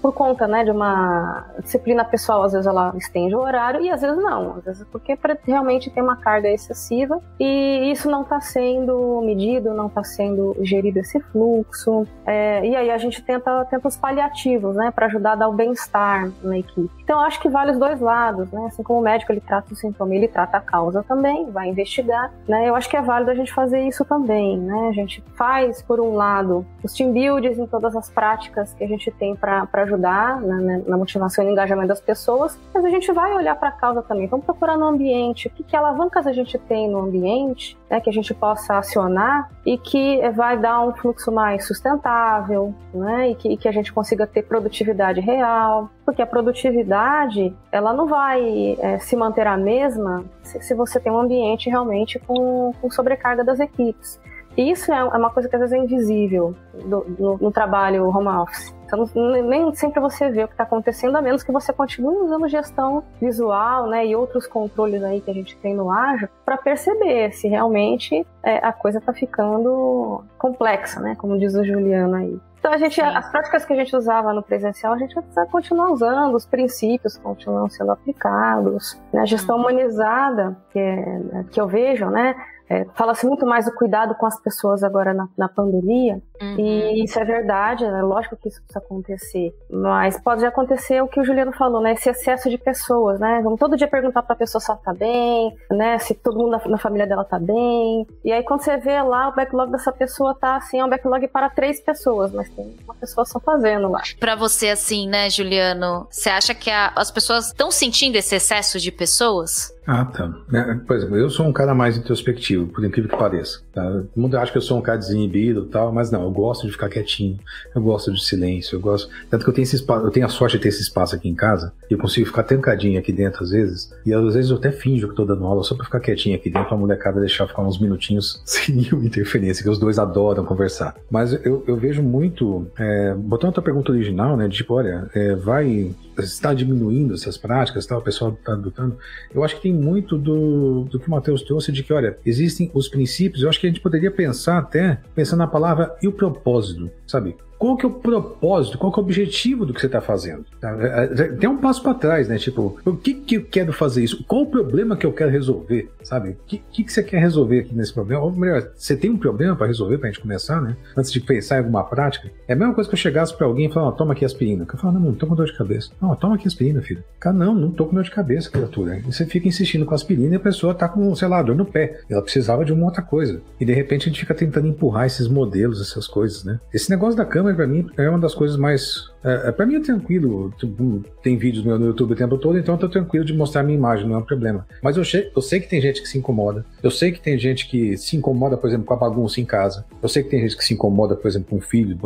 [0.00, 4.00] por conta né, de uma disciplina pessoal, às vezes ela estende o horário e às
[4.00, 9.20] vezes não, às vezes porque realmente tem uma carga excessiva e isso não está sendo
[9.24, 12.06] medido, não está sendo gerido esse fluxo.
[12.24, 15.52] É, e aí a gente tenta, tenta os paliativos, né, para ajudar a dar o
[15.52, 16.90] bem-estar na equipe.
[17.02, 19.76] Então acho que vale os dois lados, né, assim como o médico ele trata o
[19.76, 22.68] sintoma, ele trata a causa também, vai investigar, né?
[22.68, 24.88] Eu acho que é válido a gente fazer isso também, né?
[24.88, 28.88] A gente faz, por um lado, os team buildings em todas as práticas que a
[28.88, 33.10] gente tem para ajudar né, na motivação e no engajamento das pessoas, mas a gente
[33.12, 34.26] vai olhar para a causa também.
[34.26, 38.10] Vamos procurar no ambiente, o que, que alavancas a gente tem no ambiente, né, que
[38.10, 43.30] a gente possa acionar e que vai dar um fluxo mais sustentável, né?
[43.30, 48.06] E que, e que a gente consiga ter produtividade real, porque a produtividade ela não
[48.06, 52.90] vai é, se manter a mesma se, se, você tem um ambiente realmente com, com
[52.90, 54.20] sobrecarga das equipes.
[54.56, 58.08] E isso é, é uma coisa que às vezes é invisível do, no, no, trabalho
[58.08, 58.74] home office.
[58.86, 62.48] Então, nem sempre você vê o que está acontecendo, a menos que você continue usando
[62.48, 67.32] gestão visual né, e outros controles aí que a gente tem no ágil para perceber
[67.32, 72.40] se realmente é, a coisa está ficando complexa, né, como diz o Juliano aí.
[72.58, 73.02] Então a gente, Sim.
[73.02, 77.16] as práticas que a gente usava no presencial, a gente vai continuar usando, os princípios
[77.16, 79.00] continuam sendo aplicados.
[79.12, 79.20] Né?
[79.20, 79.62] A gestão uhum.
[79.62, 82.34] humanizada, que, é, que eu vejo, né?
[82.68, 86.58] É, Fala-se muito mais do cuidado com as pessoas agora na, na pandemia, uhum.
[86.58, 91.20] e isso é verdade, é lógico que isso precisa acontecer, mas pode acontecer o que
[91.20, 91.92] o Juliano falou, né?
[91.92, 93.40] Esse excesso de pessoas, né?
[93.42, 95.98] Vamos todo dia perguntar para a pessoa se ela tá bem, né?
[95.98, 99.28] Se todo mundo na, na, família dela tá bem, e aí quando você vê lá,
[99.28, 102.94] o backlog dessa pessoa tá assim, é um backlog para três pessoas, mas tem uma
[102.94, 104.02] pessoa só fazendo lá.
[104.18, 108.78] Para você, assim, né, Juliano, você acha que a, as pessoas estão sentindo esse excesso
[108.78, 109.76] de pessoas?
[109.86, 110.28] Ah, tá.
[110.52, 113.60] É, por exemplo, eu sou um cara mais introspectivo, por incrível que pareça.
[113.72, 113.82] Tá?
[113.82, 116.66] Todo mundo acha que eu sou um cara desinibido e tal, mas não, eu gosto
[116.66, 117.38] de ficar quietinho,
[117.74, 119.10] eu gosto de silêncio, eu gosto.
[119.30, 121.28] Tanto que eu tenho esse espaço, eu tenho a sorte de ter esse espaço aqui
[121.28, 124.56] em casa, e eu consigo ficar trancadinho aqui dentro às vezes, e às vezes eu
[124.56, 127.46] até finjo que tô dando aula só pra ficar quietinho aqui dentro, pra molecada deixar
[127.46, 130.94] ficar uns minutinhos sem nenhuma interferência, que os dois adoram conversar.
[131.10, 135.34] Mas eu, eu vejo muito, é, botando outra pergunta original, né, de tipo, olha, é,
[135.34, 138.96] vai, está diminuindo essas práticas, tal, o pessoal está adotando.
[139.34, 142.70] Eu acho que tem muito do, do que o Matheus trouxe de que, olha, existem
[142.74, 146.12] os princípios, eu acho que a gente poderia pensar até, pensando na palavra e o
[146.16, 147.36] propósito, sabe?
[147.58, 150.44] Qual que é o propósito, qual que é o objetivo do que você está fazendo.
[150.60, 150.76] Tá?
[150.80, 152.38] É, é, tem um passo para trás, né?
[152.38, 154.24] Tipo, o que, que eu quero fazer isso?
[154.24, 156.30] Qual o problema que eu quero resolver, sabe?
[156.30, 158.22] O que, que, que você quer resolver aqui nesse problema?
[158.22, 160.76] Ou melhor, você tem um problema para resolver para a gente começar, né?
[160.96, 162.30] Antes de pensar em alguma prática.
[162.46, 164.66] É a mesma coisa que eu chegasse para alguém e falar, oh, toma aqui aspirina.
[164.70, 165.90] Eu falo, não, não tô com dor de cabeça.
[166.00, 167.02] Não, toma aqui aspirina, filho.
[167.18, 168.98] Cara, não, não tô com dor de cabeça, criatura.
[168.98, 171.64] E você fica insistindo com aspirina e a pessoa tá com, sei lá, dor no
[171.64, 172.00] pé.
[172.08, 173.40] Ela precisava de uma outra coisa.
[173.58, 176.60] E de repente a gente fica tentando empurrar esses modelos, essas coisas, né?
[176.72, 179.74] Esse negócio da câmera, para mim, é uma das coisas mais é, é, pra mim
[179.74, 180.54] é tranquilo.
[180.56, 183.76] Tipo, tem vídeos meu no YouTube o tempo todo, então tô tranquilo de mostrar minha
[183.76, 184.64] imagem, não é um problema.
[184.80, 185.02] Mas eu,
[185.34, 186.64] eu sei que tem gente que se incomoda.
[186.80, 189.84] Eu sei que tem gente que se incomoda, por exemplo, com a bagunça em casa.
[190.00, 191.98] Eu sei que tem gente que se incomoda, por exemplo, com filho,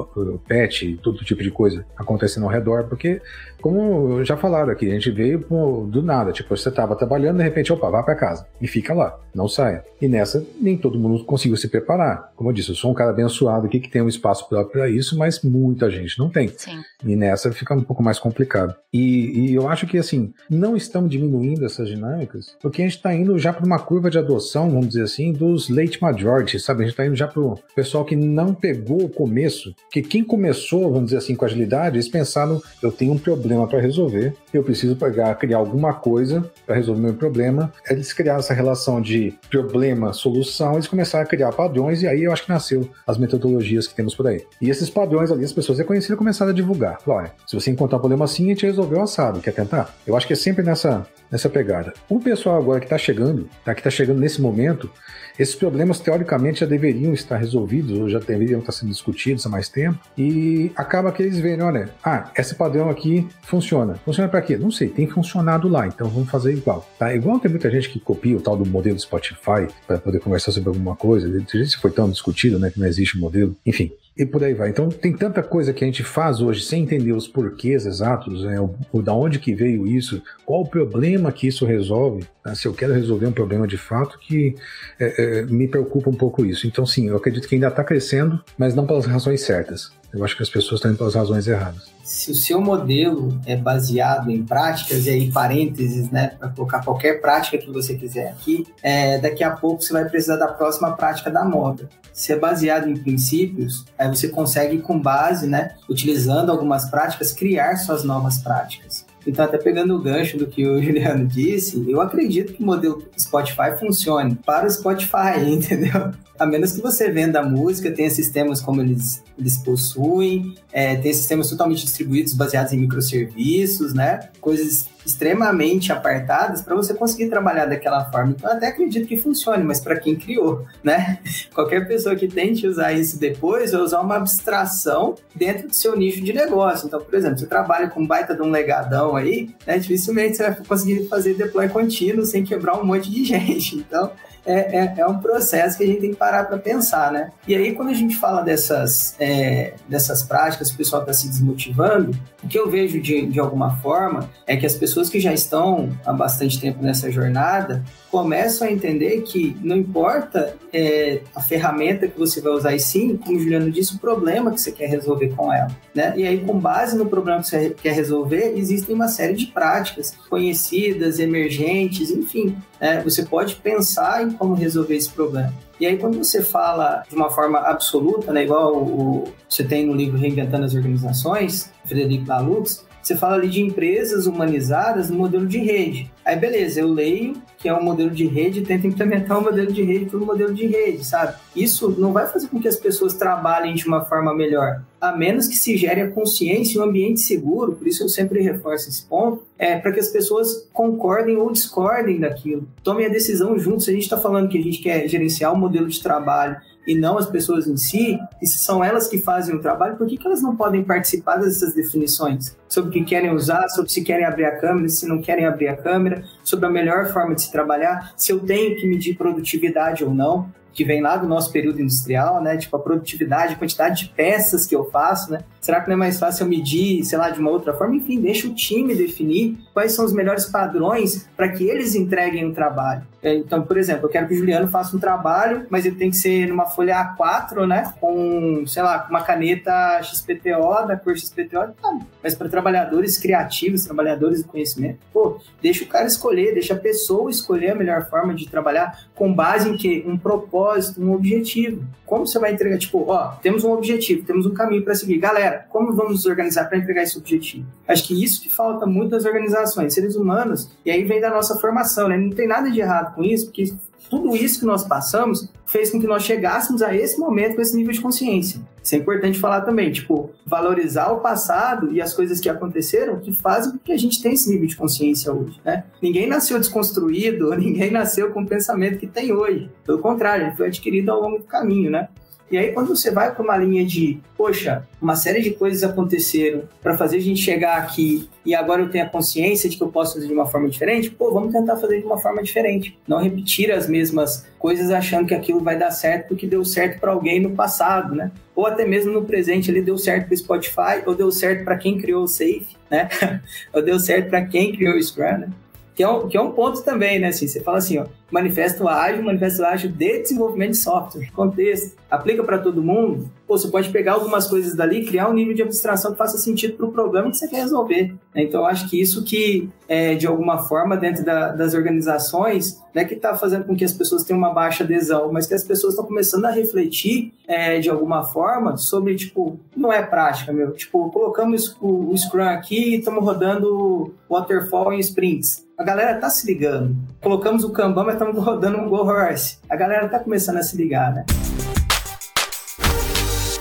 [0.49, 3.21] pet, todo tipo de coisa acontecendo ao redor, porque,
[3.61, 5.45] como já falaram aqui, a gente veio
[5.89, 6.33] do nada.
[6.33, 9.85] Tipo, você tava trabalhando, de repente, opa, vá para casa e fica lá, não saia.
[10.01, 12.33] E nessa, nem todo mundo conseguiu se preparar.
[12.35, 14.89] Como eu disse, eu sou um cara abençoado aqui que tem um espaço próprio para
[14.89, 16.49] isso, mas muita gente não tem.
[16.57, 16.81] Sim.
[17.11, 18.73] E nessa fica um pouco mais complicado.
[18.93, 23.13] E, e eu acho que, assim, não estamos diminuindo essas dinâmicas, porque a gente está
[23.13, 26.83] indo já para uma curva de adoção, vamos dizer assim, dos late majority, sabe?
[26.83, 30.23] A gente está indo já para o pessoal que não pegou o começo, que quem
[30.23, 34.63] começou, vamos dizer assim, com agilidade, eles pensaram, eu tenho um problema para resolver, eu
[34.63, 37.73] preciso pegar, criar alguma coisa para resolver meu problema.
[37.89, 42.45] Eles criaram essa relação de problema-solução, eles começaram a criar padrões, e aí eu acho
[42.45, 44.45] que nasceu as metodologias que temos por aí.
[44.61, 46.90] E esses padrões ali, as pessoas reconheceram e começaram a divulgar.
[47.07, 49.41] Olha, se você encontrar um problema assim, a gente resolveu assado.
[49.41, 49.95] Quer tentar?
[50.07, 51.93] Eu acho que é sempre nessa, nessa pegada.
[52.09, 54.91] O pessoal agora que está chegando, tá, que está chegando nesse momento,
[55.39, 59.69] esses problemas teoricamente já deveriam estar resolvidos ou já deveriam estar sendo discutidos há mais
[59.69, 63.95] tempo e acaba que eles veem, olha, ah, esse padrão aqui funciona.
[64.05, 64.57] Funciona para quê?
[64.57, 66.87] Não sei, tem funcionado lá, então vamos fazer igual.
[66.99, 67.15] Tá?
[67.15, 70.69] Igual tem muita gente que copia o tal do modelo Spotify para poder conversar sobre
[70.69, 71.31] alguma coisa.
[71.49, 73.57] Se foi tão discutido, né, que não existe modelo.
[73.65, 74.69] Enfim, e por aí vai.
[74.69, 78.61] Então tem tanta coisa que a gente faz hoje sem entender os porquês exatos, né?
[78.61, 82.27] o, o da onde que veio isso, qual o problema que isso resolve.
[82.55, 84.55] Se eu quero resolver um problema de fato, que
[84.99, 86.67] é, é, me preocupa um pouco isso.
[86.67, 89.93] Então sim, eu acredito que ainda está crescendo, mas não pelas razões certas.
[90.13, 91.89] Eu acho que as pessoas estão indo pelas razões erradas.
[92.03, 97.21] Se o seu modelo é baseado em práticas, e aí parênteses, né, para colocar qualquer
[97.21, 101.31] prática que você quiser aqui, é, daqui a pouco você vai precisar da próxima prática
[101.31, 101.89] da moda.
[102.13, 107.77] Se é baseado em princípios, aí você consegue, com base, né, utilizando algumas práticas, criar
[107.77, 109.00] suas novas práticas.
[109.27, 113.03] Então, até pegando o gancho do que o Juliano disse, eu acredito que o modelo
[113.19, 116.13] Spotify funcione para o Spotify, entendeu?
[116.41, 121.51] A menos que você venda música, tenha sistemas como eles, eles possuem, é, tem sistemas
[121.51, 124.31] totalmente distribuídos baseados em microserviços, né?
[124.41, 128.35] Coisas extremamente apartadas para você conseguir trabalhar daquela forma.
[128.35, 131.19] Então, até acredito que funcione, mas para quem criou, né?
[131.53, 136.23] Qualquer pessoa que tente usar isso depois vai usar uma abstração dentro do seu nicho
[136.23, 136.87] de negócio.
[136.87, 139.79] Então, por exemplo, você trabalha com baita de um legadão aí, né?
[139.79, 143.77] Dificilmente você vai conseguir fazer deploy contínuo sem quebrar um monte de gente.
[143.77, 144.11] Então,
[144.45, 147.31] é, é, é, um processo que a gente tem que parar para pensar, né?
[147.47, 152.17] E aí, quando a gente fala dessas, é, dessas práticas, o pessoal está se desmotivando,
[152.43, 155.91] o que eu vejo de, de alguma forma é que as pessoas que já estão
[156.05, 162.19] há bastante tempo nessa jornada começam a entender que não importa é, a ferramenta que
[162.19, 165.29] você vai usar, e sim, como o Juliano disse, o problema que você quer resolver
[165.29, 165.71] com ela.
[165.95, 166.15] Né?
[166.17, 170.17] E aí, com base no problema que você quer resolver, existem uma série de práticas
[170.29, 172.57] conhecidas, emergentes, enfim.
[172.81, 173.03] Né?
[173.03, 175.53] Você pode pensar em como resolver esse problema.
[175.79, 179.95] E aí, quando você fala de uma forma absoluta, né, igual o, você tem no
[179.95, 185.59] livro Reinventando as Organizações, Frederico Laloux, você fala ali de empresas humanizadas no modelo de
[185.59, 186.11] rede.
[186.25, 189.83] Aí beleza, eu leio que é um modelo de rede tento implementar um modelo de
[189.83, 191.35] rede um modelo de rede, sabe?
[191.55, 195.49] Isso não vai fazer com que as pessoas trabalhem de uma forma melhor, a menos
[195.49, 199.05] que se gere a consciência e um ambiente seguro, por isso eu sempre reforço esse
[199.05, 202.69] ponto, é para que as pessoas concordem ou discordem daquilo.
[202.83, 203.85] Tomem a decisão juntos.
[203.85, 206.57] Se a gente está falando que a gente quer gerenciar o um modelo de trabalho
[206.87, 210.07] e não as pessoas em si, e se são elas que fazem o trabalho, por
[210.07, 212.57] que, que elas não podem participar dessas definições?
[212.69, 215.69] Sobre o que querem usar, sobre se querem abrir a câmera, se não querem abrir
[215.69, 220.05] a câmera, sobre a melhor forma de se trabalhar, se eu tenho que medir produtividade
[220.05, 222.57] ou não que vem lá do nosso período industrial, né?
[222.57, 225.41] Tipo, a produtividade, a quantidade de peças que eu faço, né?
[225.61, 227.97] Será que não é mais fácil eu medir, sei lá, de uma outra forma?
[227.97, 232.55] Enfim, deixa o time definir quais são os melhores padrões para que eles entreguem o
[232.55, 233.03] trabalho.
[233.23, 236.11] É, então, por exemplo, eu quero que o Juliano faça um trabalho, mas ele tem
[236.11, 237.93] que ser numa folha A4, né?
[238.01, 241.99] Com, sei lá, uma caneta XPTO, da cor XPTO, tá.
[242.23, 247.31] Mas para trabalhadores criativos, trabalhadores do conhecimento, pô, deixa o cara escolher, deixa a pessoa
[247.31, 251.85] escolher a melhor forma de trabalhar com base em que um propósito, um objetivo.
[252.07, 252.79] Como você vai entregar?
[252.79, 255.19] Tipo, ó, temos um objetivo, temos um caminho para seguir.
[255.19, 257.67] Galera, como vamos nos organizar para entregar esse objetivo?
[257.87, 261.59] Acho que isso que falta muito das organizações, seres humanos, e aí vem da nossa
[261.59, 262.17] formação, né?
[262.17, 263.73] Não tem nada de errado com isso, porque
[264.09, 267.77] tudo isso que nós passamos fez com que nós chegássemos a esse momento com esse
[267.77, 268.61] nível de consciência.
[268.83, 273.33] Isso é importante falar também, tipo, valorizar o passado e as coisas que aconteceram que
[273.33, 275.85] fazem com que a gente tenha esse nível de consciência hoje, né?
[276.03, 279.71] Ninguém nasceu desconstruído, ninguém nasceu com o pensamento que tem hoje.
[279.85, 282.09] Pelo contrário, ele foi adquirido ao longo do caminho, né?
[282.51, 286.65] E aí, quando você vai para uma linha de, poxa, uma série de coisas aconteceram
[286.83, 289.89] para fazer a gente chegar aqui e agora eu tenho a consciência de que eu
[289.89, 292.99] posso fazer de uma forma diferente, pô, vamos tentar fazer de uma forma diferente.
[293.07, 297.13] Não repetir as mesmas coisas achando que aquilo vai dar certo porque deu certo para
[297.13, 298.33] alguém no passado, né?
[298.57, 301.77] Ou até mesmo no presente ele deu certo para o Spotify, ou deu certo para
[301.77, 303.09] quem criou o Safe, né?
[303.73, 305.51] ou deu certo para quem criou o Scrum, né?
[305.95, 307.29] Que é, um, que é um ponto também, né?
[307.29, 312.43] Assim, você fala assim, ó, manifesto ágil, manifesto ágil de desenvolvimento de software, contexto, aplica
[312.43, 315.63] para todo mundo, pô, você pode pegar algumas coisas dali e criar um nível de
[315.63, 318.15] abstração que faça sentido para o problema que você quer resolver.
[318.35, 323.05] Então, acho que isso que, é, de alguma forma, dentro da, das organizações, não é
[323.05, 325.95] que está fazendo com que as pessoas tenham uma baixa adesão, mas que as pessoas
[325.95, 330.73] estão começando a refletir, é, de alguma forma, sobre, tipo, não é prática, meu.
[330.73, 335.67] Tipo, colocamos o, o Scrum aqui e estamos rodando Waterfall em sprints.
[335.81, 336.95] A galera tá se ligando.
[337.23, 339.57] Colocamos o Kanban, mas estamos rodando um Go Horse.
[339.69, 341.25] A galera tá começando a se ligar, né?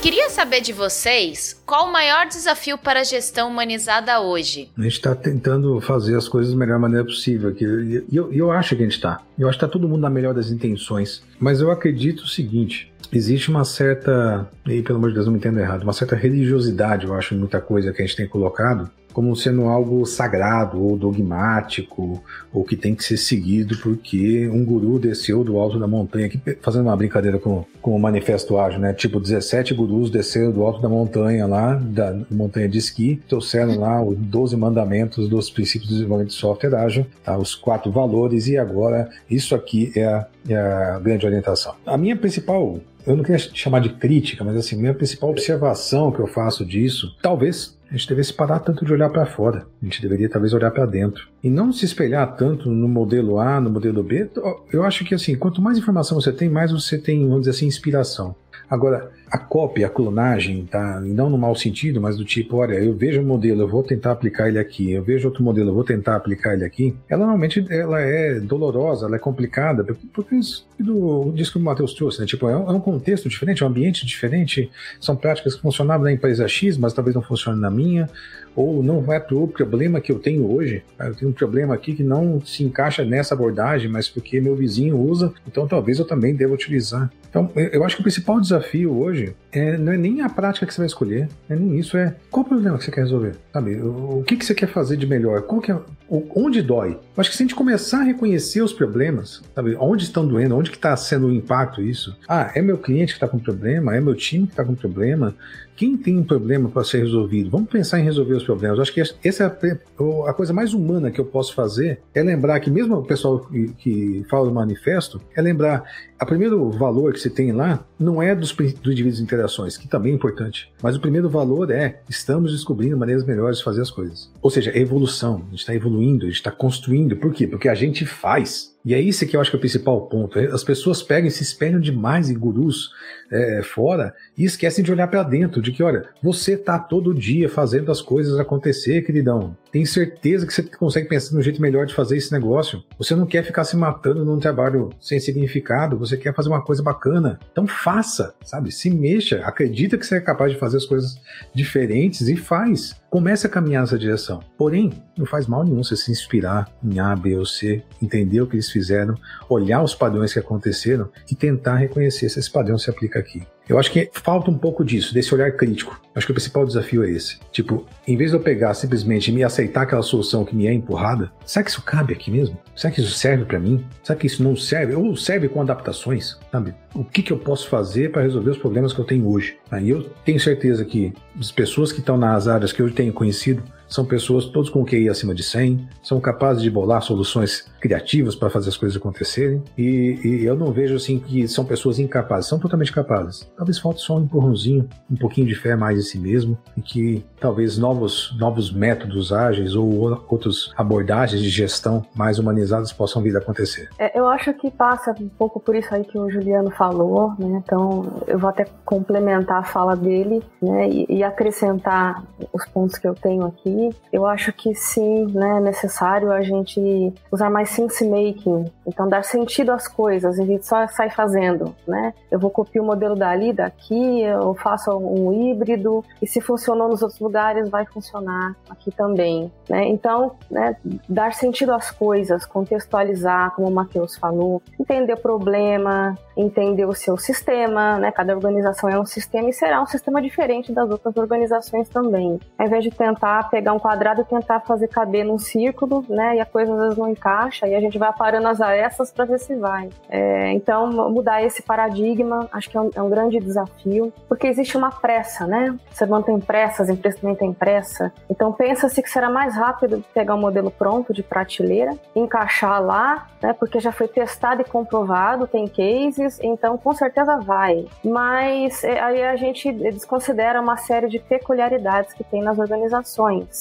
[0.02, 4.70] Queria saber de vocês qual o maior desafio para a gestão humanizada hoje.
[4.78, 7.56] A gente está tentando fazer as coisas da melhor maneira possível.
[7.58, 9.22] E eu, eu acho que a gente está.
[9.38, 11.24] Eu acho que está todo mundo na melhor das intenções.
[11.40, 15.40] Mas eu acredito o seguinte: existe uma certa, e pelo amor de Deus, não me
[15.40, 18.90] entendo errado, uma certa religiosidade, eu acho, em muita coisa que a gente tem colocado,
[19.14, 25.00] como sendo algo sagrado ou dogmático ou que tem que ser seguido porque um guru
[25.00, 28.94] desceu do alto da montanha, aqui fazendo uma brincadeira com, com o manifesto ágil, né?
[28.94, 34.04] Tipo, 17 gurus desceram do alto da montanha lá, da montanha de esqui, trouxeram lá
[34.04, 37.38] os 12 mandamentos dos princípios de desenvolvimento de software ágil, tá?
[37.38, 41.74] os quatro valores e agora isso aqui é a, é a grande orientação.
[41.86, 46.20] A minha principal eu não queria chamar de crítica, mas assim, minha principal observação que
[46.20, 49.66] eu faço disso, talvez a gente devesse parar tanto de olhar para fora.
[49.82, 51.28] A gente deveria talvez olhar para dentro.
[51.44, 54.30] E não se espelhar tanto no modelo A, no modelo B.
[54.72, 57.66] Eu acho que assim, quanto mais informação você tem, mais você tem, vamos dizer assim,
[57.66, 58.36] inspiração.
[58.70, 61.00] Agora, a cópia, a clonagem, tá?
[61.02, 64.12] Não no mau sentido, mas do tipo, olha, eu vejo um modelo, eu vou tentar
[64.12, 66.96] aplicar ele aqui, eu vejo outro modelo, eu vou tentar aplicar ele aqui.
[67.08, 72.20] Ela normalmente ela é dolorosa, ela é complicada, porque isso do, que o Matheus trouxe,
[72.22, 72.26] né?
[72.26, 76.06] Tipo, é um, é um, contexto diferente, é um ambiente diferente, são práticas que funcionavam
[76.06, 78.10] na empresa X, mas talvez não funcionem na minha
[78.56, 80.84] ou não é para o problema que eu tenho hoje.
[81.00, 84.98] Eu tenho um problema aqui que não se encaixa nessa abordagem, mas porque meu vizinho
[84.98, 87.10] usa, então talvez eu também deva utilizar.
[87.30, 89.19] Então, eu acho que o principal desafio hoje
[89.52, 92.46] é, não é nem a prática que você vai escolher, é nem isso, é qual
[92.46, 93.76] o problema que você quer resolver, sabe?
[93.76, 95.42] O, o que, que você quer fazer de melhor?
[95.44, 95.76] Qual que é,
[96.08, 96.92] o, onde dói?
[96.92, 99.76] Eu acho que se a gente começar a reconhecer os problemas, sabe?
[99.80, 102.16] Onde estão doendo, onde que está sendo o impacto isso?
[102.28, 105.36] Ah, é meu cliente que está com problema, é meu time que está com problema,
[105.80, 107.50] quem tem um problema para ser resolvido?
[107.50, 108.78] Vamos pensar em resolver os problemas.
[108.78, 112.22] Eu acho que essa é a, a, coisa mais humana que eu posso fazer é
[112.22, 115.86] lembrar que mesmo o pessoal que, que fala do manifesto é lembrar
[116.24, 119.88] o primeiro valor que você tem lá não é dos, dos indivíduos de interações, que
[119.88, 123.92] também é importante, mas o primeiro valor é estamos descobrindo maneiras melhores de fazer as
[123.92, 124.30] coisas.
[124.42, 127.16] Ou seja, é evolução, a gente está evoluindo, a gente está construindo.
[127.16, 127.48] Por quê?
[127.48, 128.78] Porque a gente faz.
[128.84, 130.40] E é isso que eu acho que é o principal ponto.
[130.40, 132.92] As pessoas pegam e se espelham demais em gurus
[133.32, 137.50] é, fora e esquecem de olhar para dentro, de que, olha, você tá todo dia
[137.50, 139.56] fazendo as coisas acontecer, queridão.
[139.72, 142.84] Tem certeza que você consegue pensar no jeito melhor de fazer esse negócio.
[142.98, 146.82] Você não quer ficar se matando num trabalho sem significado, você quer fazer uma coisa
[146.82, 147.40] bacana.
[147.52, 148.72] Então faça, sabe?
[148.72, 151.16] Se mexa, acredita que você é capaz de fazer as coisas
[151.54, 152.96] diferentes e faz.
[153.10, 154.40] Comece a caminhar nessa direção.
[154.56, 158.46] Porém, não faz mal nenhum você se inspirar em A, B ou C, entender o
[158.46, 159.16] que eles fizeram,
[159.50, 163.42] olhar os padrões que aconteceram e tentar reconhecer se esse padrão se aplica aqui.
[163.70, 166.02] Eu acho que falta um pouco disso, desse olhar crítico.
[166.16, 167.38] Acho que o principal desafio é esse.
[167.52, 170.74] Tipo, em vez de eu pegar simplesmente e me aceitar aquela solução que me é
[170.74, 172.58] empurrada, será que isso cabe aqui mesmo?
[172.76, 173.86] Será que isso serve para mim?
[174.02, 174.96] Será que isso não serve?
[174.96, 176.40] Ou serve com adaptações?
[176.52, 176.74] Sabe?
[176.96, 179.56] O que, que eu posso fazer para resolver os problemas que eu tenho hoje?
[179.70, 183.62] Aí eu tenho certeza que as pessoas que estão nas áreas que eu tenho conhecido
[183.90, 188.50] são pessoas todos com QI acima de 100, são capazes de bolar soluções criativas para
[188.50, 189.64] fazer as coisas acontecerem.
[189.78, 193.50] E, e, eu não vejo assim que são pessoas incapazes, são totalmente capazes.
[193.58, 197.26] Talvez falte só um empurrãozinho, um pouquinho de fé mais em si mesmo e que
[197.40, 203.40] talvez novos, novos métodos ágeis ou outras abordagens de gestão mais humanizadas possam vir a
[203.40, 203.90] acontecer.
[203.98, 207.62] É, eu acho que passa um pouco por isso aí que o Juliano falou, né?
[207.64, 210.90] Então eu vou até complementar a fala dele, né?
[210.90, 212.24] E, e acrescentar
[212.54, 213.79] os pontos que eu tenho aqui.
[214.12, 215.58] Eu acho que sim, né?
[215.58, 220.66] É necessário a gente usar mais sense making, então dar sentido às coisas, vez de
[220.66, 222.14] só sair fazendo, né?
[222.32, 227.02] Eu vou copiar o modelo dali, daqui, eu faço um híbrido e se funcionou nos
[227.02, 229.88] outros lugares vai funcionar aqui também, né?
[229.88, 230.76] Então, né,
[231.08, 237.18] dar sentido às coisas, contextualizar, como o Matheus falou, entender o problema, entender o seu
[237.18, 238.12] sistema, né?
[238.12, 242.40] Cada organização é um sistema e será um sistema diferente das outras organizações também.
[242.58, 246.38] Ao invés de tentar pegar pegar um quadrado e tentar fazer caber num círculo, né?
[246.38, 249.26] E a coisa às vezes não encaixa e a gente vai parando as arestas para
[249.26, 249.90] ver se vai.
[250.10, 254.78] É, então, mudar esse paradigma acho que é um, é um, grande desafio, porque existe
[254.78, 255.76] uma pressa, né?
[255.92, 258.12] Você não tem pressa, as empresas também têm pressa.
[258.30, 263.54] Então, pensa-se que será mais rápido pegar um modelo pronto de prateleira, encaixar lá, né?
[263.54, 267.86] Porque já foi testado e comprovado, tem cases, então com certeza vai.
[268.04, 273.59] Mas é, aí a gente desconsidera uma série de peculiaridades que tem nas organizações.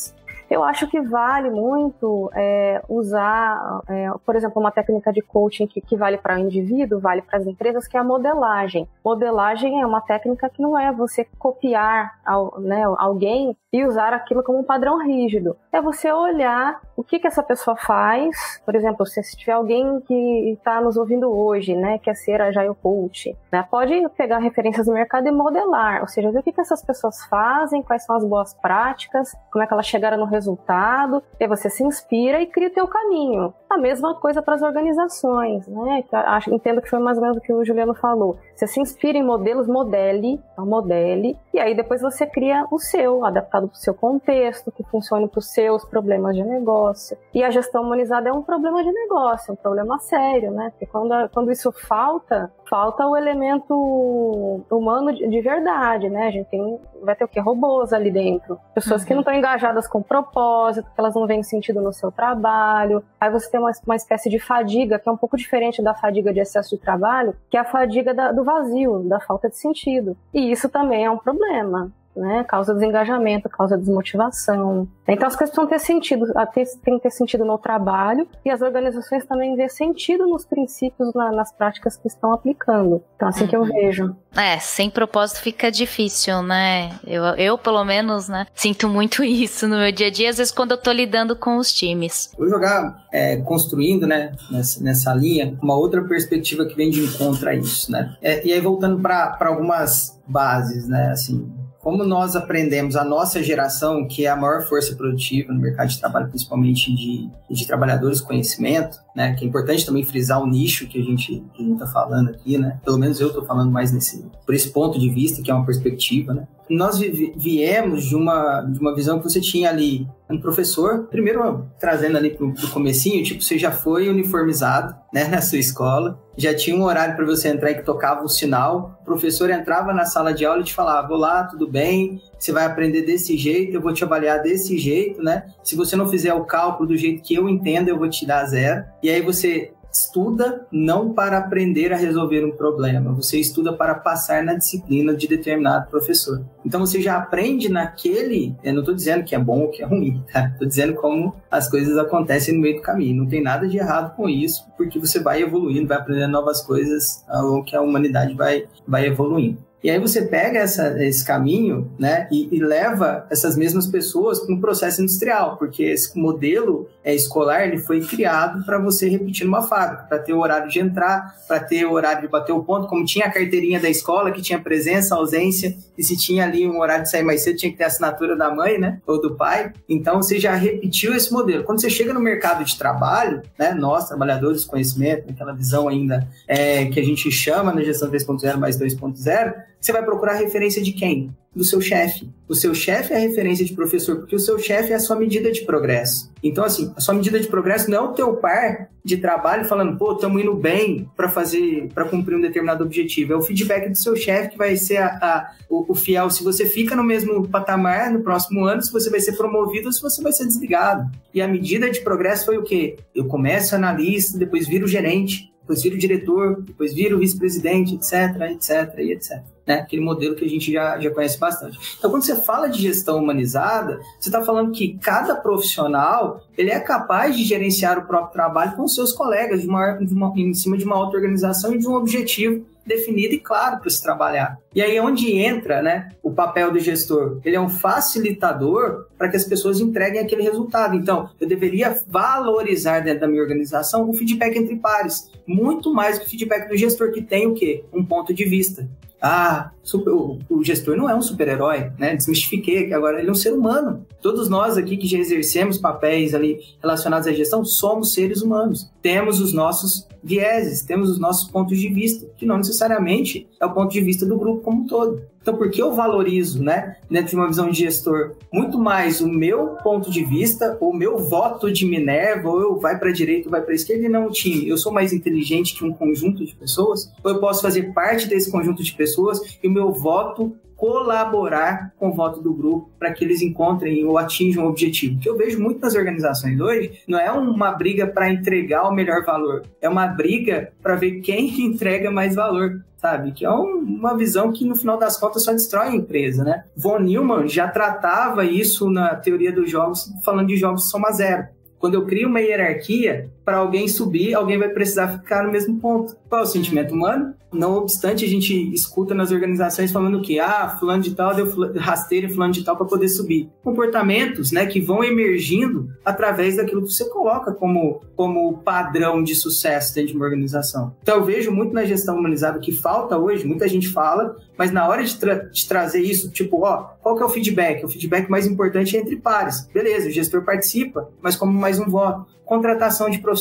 [0.51, 5.81] Eu acho que vale muito é, usar, é, por exemplo, uma técnica de coaching que,
[5.81, 8.89] que vale para o indivíduo, vale para as empresas, que é a modelagem.
[9.05, 14.43] Modelagem é uma técnica que não é você copiar ao, né, alguém e usar aquilo
[14.43, 15.57] como um padrão rígido.
[15.71, 18.61] É você olhar o que, que essa pessoa faz.
[18.65, 23.37] Por exemplo, se, tiver alguém que está nos ouvindo hoje, né, quer ser Agile Coach,
[23.53, 26.85] né, pode pegar referências do mercado e modelar, ou seja, ver o que, que essas
[26.85, 31.47] pessoas fazem, quais são as boas práticas, como é que elas chegaram no resultado, e
[31.47, 33.55] você se inspira e cria o teu caminho.
[33.71, 36.03] A mesma coisa para as organizações, né?
[36.11, 38.39] Acho, entendo que foi mais ou menos o que o Juliano falou.
[38.57, 43.25] Você se inspira em modelos, modele, então modele, e aí depois você cria o seu,
[43.25, 46.88] adaptado para o seu contexto, que funcione para os seus problemas de negócio.
[47.35, 50.71] E a gestão humanizada é um problema de negócio, é um problema sério, né?
[50.71, 56.29] Porque quando, quando isso falta, falta o elemento humano de, de verdade, né?
[56.29, 57.41] A gente tem, vai ter o que?
[57.41, 58.59] Robôs ali dentro.
[58.75, 59.09] Pessoas uhum.
[59.09, 63.03] que não estão engajadas com propósito, que elas não veem sentido no seu trabalho.
[63.21, 66.33] Aí você tem uma, uma espécie de fadiga, que é um pouco diferente da fadiga
[66.33, 70.17] de excesso de trabalho, que é a fadiga da, do vazio, da falta de sentido.
[70.33, 72.45] E isso também é um problema né?
[72.45, 74.89] Causa desengajamento, causa desmotivação.
[75.07, 79.25] Então as coisas precisam ter sentido, tem que ter sentido no trabalho e as organizações
[79.25, 83.03] também ver sentido nos princípios, na, nas práticas que estão aplicando.
[83.17, 83.49] Então assim uhum.
[83.49, 83.69] que eu uhum.
[83.69, 84.17] vejo.
[84.37, 86.91] É, sem propósito fica difícil, né?
[87.07, 90.53] Eu, eu, pelo menos, né, sinto muito isso no meu dia a dia, às vezes
[90.53, 92.31] quando eu tô lidando com os times.
[92.37, 97.49] Vou jogar é, construindo, né, nessa, nessa linha, uma outra perspectiva que vem de encontro
[97.49, 98.17] a isso, né?
[98.21, 101.51] É, e aí voltando para algumas bases, né, assim,
[101.89, 105.99] como nós aprendemos, a nossa geração, que é a maior força produtiva no mercado de
[105.99, 111.01] trabalho, principalmente de, de trabalhadores conhecimento, né, que é importante também frisar o nicho que
[111.01, 114.69] a gente está falando aqui, né, pelo menos eu estou falando mais nesse, por esse
[114.69, 119.19] ponto de vista, que é uma perspectiva, né, nós viemos de uma, de uma visão
[119.19, 123.71] que você tinha ali um professor, primeiro trazendo ali pro, pro comecinho, tipo, você já
[123.71, 128.23] foi uniformizado, né, na sua escola, já tinha um horário para você entrar que tocava
[128.23, 132.21] o sinal, o professor entrava na sala de aula e te falava, olá, tudo bem,
[132.39, 136.09] você vai aprender desse jeito, eu vou te avaliar desse jeito, né, se você não
[136.09, 139.23] fizer o cálculo do jeito que eu entendo, eu vou te dar zero, e aí
[139.23, 145.15] você estuda não para aprender a resolver um problema, você estuda para passar na disciplina
[145.15, 146.45] de determinado professor.
[146.65, 149.87] Então você já aprende naquele, eu não estou dizendo que é bom ou que é
[149.87, 150.49] ruim, tá?
[150.49, 153.23] Estou dizendo como as coisas acontecem no meio do caminho.
[153.23, 157.25] Não tem nada de errado com isso, porque você vai evoluindo, vai aprendendo novas coisas
[157.29, 159.68] ao que a humanidade vai, vai evoluindo.
[159.83, 164.53] E aí você pega essa, esse caminho, né, e, e leva essas mesmas pessoas para
[164.53, 169.63] um processo industrial, porque esse modelo é, escolar ele foi criado para você repetir numa
[169.63, 172.89] fábrica, para ter o horário de entrar, para ter o horário de bater o ponto,
[172.89, 176.81] como tinha a carteirinha da escola que tinha presença, ausência, e se tinha ali um
[176.81, 179.37] horário de sair mais cedo tinha que ter a assinatura da mãe, né, ou do
[179.37, 179.73] pai.
[179.89, 181.63] Então você já repetiu esse modelo.
[181.65, 186.87] Quando você chega no mercado de trabalho, né, nós trabalhadores conhecimento, aquela visão ainda é,
[186.87, 191.35] que a gente chama na gestão 3.0 mais 2.0 você vai procurar referência de quem?
[191.55, 192.29] Do seu chefe.
[192.49, 195.17] O seu chefe é a referência de professor, porque o seu chefe é a sua
[195.17, 196.33] medida de progresso.
[196.43, 199.97] Então, assim, a sua medida de progresso não é o teu par de trabalho falando,
[199.97, 203.33] pô, estamos indo bem para fazer, para cumprir um determinado objetivo.
[203.33, 206.45] É o feedback do seu chefe que vai ser a, a o, o, fiel se
[206.45, 210.03] você fica no mesmo patamar no próximo ano, se você vai ser promovido ou se
[210.03, 211.11] você vai ser desligado.
[211.33, 212.97] E a medida de progresso foi o quê?
[213.15, 219.13] Eu começo analista, depois viro gerente, depois viro diretor, depois viro vice-presidente, etc, etc e
[219.13, 219.81] etc né?
[219.81, 221.79] Aquele modelo que a gente já, já conhece bastante.
[221.99, 226.81] Então, quando você fala de gestão humanizada, você está falando que cada profissional ele é
[226.81, 230.79] capaz de gerenciar o próprio trabalho com seus colegas de uma, de uma, em cima
[230.79, 234.59] de uma auto-organização e de um objetivo definido e claro para se trabalhar.
[234.75, 237.39] E aí é onde entra né, o papel do gestor.
[237.45, 240.97] Ele é um facilitador para que as pessoas entreguem aquele resultado.
[240.97, 246.25] Então, eu deveria valorizar dentro da minha organização o feedback entre pares, muito mais que
[246.25, 247.85] o feedback do gestor que tem o quê?
[247.93, 248.89] Um ponto de vista.
[249.21, 252.15] Ah, super, o, o, gestor não é um super-herói, né?
[252.15, 254.07] Desmistifiquei, agora ele é um ser humano.
[254.23, 258.89] Todos nós aqui que já exercemos papéis ali relacionados à gestão somos seres humanos.
[259.03, 263.73] Temos os nossos vieses, temos os nossos pontos de vista, que não necessariamente é o
[263.73, 265.21] ponto de vista do grupo como um todo.
[265.41, 269.29] Então, por que eu valorizo, né, dentro de uma visão de gestor, muito mais o
[269.29, 273.49] meu ponto de vista, o meu voto de Minerva, ou eu vai para a direita
[273.49, 274.69] ou vai para a esquerda e não o time?
[274.69, 277.11] Eu sou mais inteligente que um conjunto de pessoas?
[277.25, 282.09] Ou eu posso fazer parte desse conjunto de pessoas e o meu voto colaborar com
[282.09, 285.21] o voto do grupo para que eles encontrem ou atinjam o objetivo.
[285.21, 289.25] Que eu vejo muito nas organizações hoje não é uma briga para entregar o melhor
[289.25, 293.31] valor, é uma briga para ver quem entrega mais valor sabe?
[293.31, 296.65] Que é um, uma visão que, no final das contas, só destrói a empresa, né?
[296.77, 301.47] Von Neumann já tratava isso na teoria dos jogos, falando de jogos soma zero.
[301.79, 306.15] Quando eu crio uma hierarquia, para alguém subir, alguém vai precisar ficar no mesmo ponto.
[306.29, 307.35] Qual é o sentimento humano?
[307.51, 312.29] Não obstante, a gente escuta nas organizações falando que, ah, fulano de tal deu rasteiro
[312.29, 313.49] fulano de tal para poder subir.
[313.65, 319.95] Comportamentos, né, que vão emergindo através daquilo que você coloca como, como padrão de sucesso
[319.95, 320.95] dentro de uma organização.
[321.03, 324.87] Então, eu vejo muito na gestão humanizada que falta hoje, muita gente fala, mas na
[324.87, 327.83] hora de, tra de trazer isso, tipo, ó, qual que é o feedback?
[327.83, 329.67] O feedback mais importante é entre pares.
[329.73, 333.38] Beleza, o gestor participa, mas como mais um voto contratação de profissionais,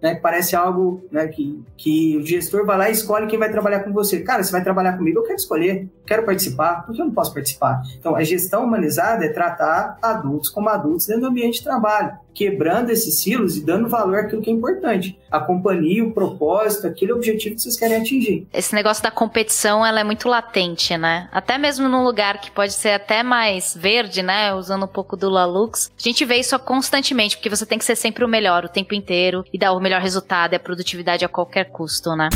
[0.00, 0.14] né?
[0.14, 3.92] Parece algo né, que, que o gestor vai lá e escolhe quem vai trabalhar com
[3.92, 4.20] você.
[4.20, 7.82] Cara, você vai trabalhar comigo, eu quero escolher, quero participar, porque eu não posso participar.
[7.98, 12.90] Então, a gestão humanizada é tratar adultos como adultos dentro do ambiente de trabalho quebrando
[12.90, 15.18] esses silos e dando valor àquilo que é importante.
[15.30, 18.46] A companhia, o propósito, aquele objetivo que vocês querem atingir.
[18.52, 21.28] Esse negócio da competição, ela é muito latente, né?
[21.32, 24.54] Até mesmo num lugar que pode ser até mais verde, né?
[24.54, 25.90] Usando um pouco do Lalux.
[25.98, 28.94] A gente vê isso constantemente, porque você tem que ser sempre o melhor o tempo
[28.94, 29.05] inteiro
[29.52, 32.28] e dar o melhor resultado e a produtividade a qualquer custo, né?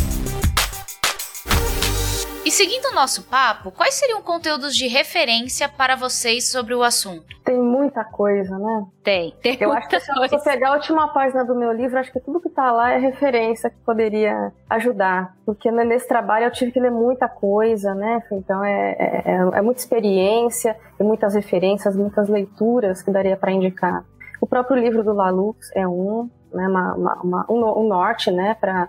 [2.51, 7.25] E seguindo o nosso papo, quais seriam conteúdos de referência para vocês sobre o assunto?
[7.45, 8.87] Tem muita coisa, né?
[9.05, 12.11] Tem, tem Eu acho que se eu pegar a última página do meu livro, acho
[12.11, 15.37] que tudo que está lá é referência que poderia ajudar.
[15.47, 18.21] Porque nesse trabalho eu tive que ler muita coisa, né?
[18.33, 23.53] Então é, é, é, é muita experiência, e muitas referências, muitas leituras que daria para
[23.53, 24.05] indicar.
[24.41, 28.88] O próprio livro do Lalux é um, né, uma, uma, uma um, norte, né, para